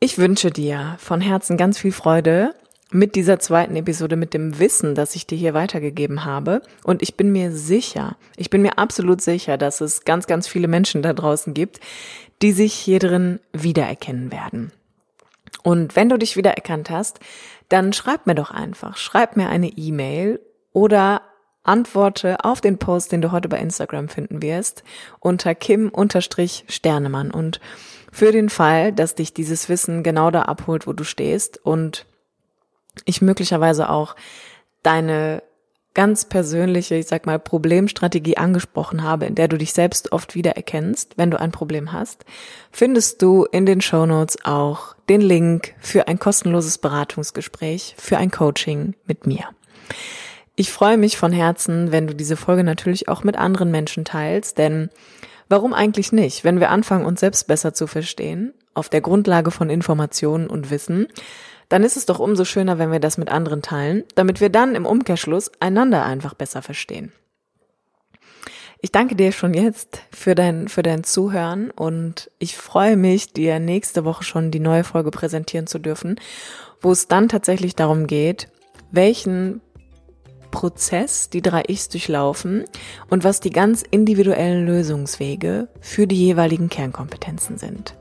Ich 0.00 0.18
wünsche 0.18 0.50
dir 0.50 0.96
von 0.98 1.20
Herzen 1.20 1.56
ganz 1.56 1.78
viel 1.78 1.92
Freude 1.92 2.54
mit 2.90 3.14
dieser 3.14 3.38
zweiten 3.38 3.76
Episode, 3.76 4.16
mit 4.16 4.34
dem 4.34 4.58
Wissen, 4.58 4.94
das 4.94 5.14
ich 5.14 5.26
dir 5.26 5.38
hier 5.38 5.54
weitergegeben 5.54 6.24
habe. 6.24 6.62
Und 6.84 7.02
ich 7.02 7.16
bin 7.16 7.32
mir 7.32 7.52
sicher, 7.52 8.16
ich 8.36 8.50
bin 8.50 8.62
mir 8.62 8.78
absolut 8.78 9.20
sicher, 9.20 9.56
dass 9.56 9.80
es 9.80 10.04
ganz, 10.04 10.26
ganz 10.26 10.46
viele 10.46 10.68
Menschen 10.68 11.02
da 11.02 11.12
draußen 11.12 11.54
gibt, 11.54 11.80
die 12.42 12.52
sich 12.52 12.74
hier 12.74 12.98
drin 12.98 13.40
wiedererkennen 13.52 14.30
werden. 14.30 14.72
Und 15.62 15.96
wenn 15.96 16.08
du 16.08 16.18
dich 16.18 16.36
wiedererkannt 16.36 16.90
hast, 16.90 17.20
dann 17.68 17.92
schreib 17.92 18.26
mir 18.26 18.34
doch 18.34 18.50
einfach, 18.50 18.96
schreib 18.96 19.36
mir 19.36 19.48
eine 19.48 19.68
E-Mail 19.68 20.40
oder 20.72 21.22
antworte 21.64 22.44
auf 22.44 22.60
den 22.60 22.78
Post, 22.78 23.12
den 23.12 23.22
du 23.22 23.30
heute 23.30 23.48
bei 23.48 23.58
Instagram 23.58 24.08
finden 24.08 24.42
wirst, 24.42 24.82
unter 25.20 25.54
Kim-Sternemann. 25.54 27.30
Und 27.30 27.60
für 28.10 28.32
den 28.32 28.48
Fall, 28.48 28.92
dass 28.92 29.14
dich 29.14 29.32
dieses 29.32 29.68
Wissen 29.68 30.02
genau 30.02 30.32
da 30.32 30.42
abholt, 30.42 30.86
wo 30.86 30.92
du 30.92 31.04
stehst 31.04 31.64
und 31.64 32.06
ich 33.04 33.22
möglicherweise 33.22 33.88
auch 33.88 34.16
deine 34.82 35.42
ganz 35.94 36.24
persönliche, 36.24 36.94
ich 36.94 37.06
sag 37.06 37.26
mal, 37.26 37.38
Problemstrategie 37.38 38.36
angesprochen 38.36 39.02
habe, 39.02 39.26
in 39.26 39.34
der 39.34 39.48
du 39.48 39.58
dich 39.58 39.72
selbst 39.72 40.12
oft 40.12 40.34
wiedererkennst, 40.34 41.18
wenn 41.18 41.30
du 41.30 41.38
ein 41.38 41.52
Problem 41.52 41.92
hast, 41.92 42.24
findest 42.70 43.20
du 43.20 43.44
in 43.44 43.66
den 43.66 43.80
Show 43.80 44.06
Notes 44.06 44.38
auch 44.44 44.94
den 45.08 45.20
Link 45.20 45.74
für 45.80 46.08
ein 46.08 46.18
kostenloses 46.18 46.78
Beratungsgespräch, 46.78 47.94
für 47.98 48.16
ein 48.16 48.30
Coaching 48.30 48.94
mit 49.06 49.26
mir. 49.26 49.44
Ich 50.54 50.70
freue 50.70 50.98
mich 50.98 51.16
von 51.16 51.32
Herzen, 51.32 51.92
wenn 51.92 52.06
du 52.06 52.14
diese 52.14 52.36
Folge 52.36 52.64
natürlich 52.64 53.08
auch 53.08 53.24
mit 53.24 53.36
anderen 53.36 53.70
Menschen 53.70 54.04
teilst, 54.04 54.58
denn 54.58 54.90
warum 55.48 55.72
eigentlich 55.74 56.12
nicht? 56.12 56.44
Wenn 56.44 56.60
wir 56.60 56.70
anfangen, 56.70 57.06
uns 57.06 57.20
selbst 57.20 57.46
besser 57.46 57.74
zu 57.74 57.86
verstehen, 57.86 58.54
auf 58.74 58.88
der 58.88 59.00
Grundlage 59.00 59.50
von 59.50 59.70
Informationen 59.70 60.48
und 60.48 60.70
Wissen, 60.70 61.08
dann 61.72 61.84
ist 61.84 61.96
es 61.96 62.04
doch 62.04 62.18
umso 62.18 62.44
schöner, 62.44 62.78
wenn 62.78 62.92
wir 62.92 63.00
das 63.00 63.16
mit 63.16 63.30
anderen 63.30 63.62
teilen, 63.62 64.04
damit 64.14 64.42
wir 64.42 64.50
dann 64.50 64.74
im 64.74 64.84
Umkehrschluss 64.84 65.50
einander 65.58 66.04
einfach 66.04 66.34
besser 66.34 66.60
verstehen. 66.60 67.12
Ich 68.82 68.92
danke 68.92 69.16
dir 69.16 69.32
schon 69.32 69.54
jetzt 69.54 70.02
für 70.10 70.34
dein, 70.34 70.68
für 70.68 70.82
dein 70.82 71.02
Zuhören 71.02 71.70
und 71.70 72.30
ich 72.38 72.58
freue 72.58 72.98
mich, 72.98 73.32
dir 73.32 73.58
nächste 73.58 74.04
Woche 74.04 74.22
schon 74.22 74.50
die 74.50 74.60
neue 74.60 74.84
Folge 74.84 75.10
präsentieren 75.10 75.66
zu 75.66 75.78
dürfen, 75.78 76.16
wo 76.82 76.92
es 76.92 77.08
dann 77.08 77.30
tatsächlich 77.30 77.74
darum 77.74 78.06
geht, 78.06 78.48
welchen 78.90 79.62
Prozess 80.50 81.30
die 81.30 81.40
drei 81.40 81.62
Ichs 81.68 81.88
durchlaufen 81.88 82.64
und 83.08 83.24
was 83.24 83.40
die 83.40 83.48
ganz 83.48 83.82
individuellen 83.90 84.66
Lösungswege 84.66 85.68
für 85.80 86.06
die 86.06 86.16
jeweiligen 86.16 86.68
Kernkompetenzen 86.68 87.56
sind. 87.56 87.96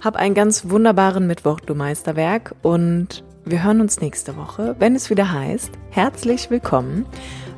Hab 0.00 0.16
einen 0.16 0.34
ganz 0.34 0.70
wunderbaren 0.70 1.26
Mittwoch, 1.26 1.60
du 1.60 1.74
Meisterwerk, 1.74 2.54
und 2.62 3.22
wir 3.44 3.62
hören 3.62 3.82
uns 3.82 4.00
nächste 4.00 4.34
Woche, 4.36 4.74
wenn 4.78 4.94
es 4.94 5.10
wieder 5.10 5.30
heißt, 5.30 5.72
herzlich 5.90 6.50
willkommen 6.50 7.04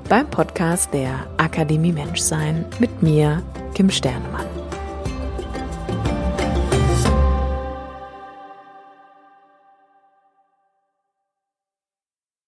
beim 0.09 0.29
Podcast 0.29 0.93
der 0.93 1.27
Akademie 1.37 1.93
Menschsein 1.93 2.65
mit 2.81 3.01
mir, 3.01 3.43
Kim 3.75 3.91
Sternemann. 3.91 4.62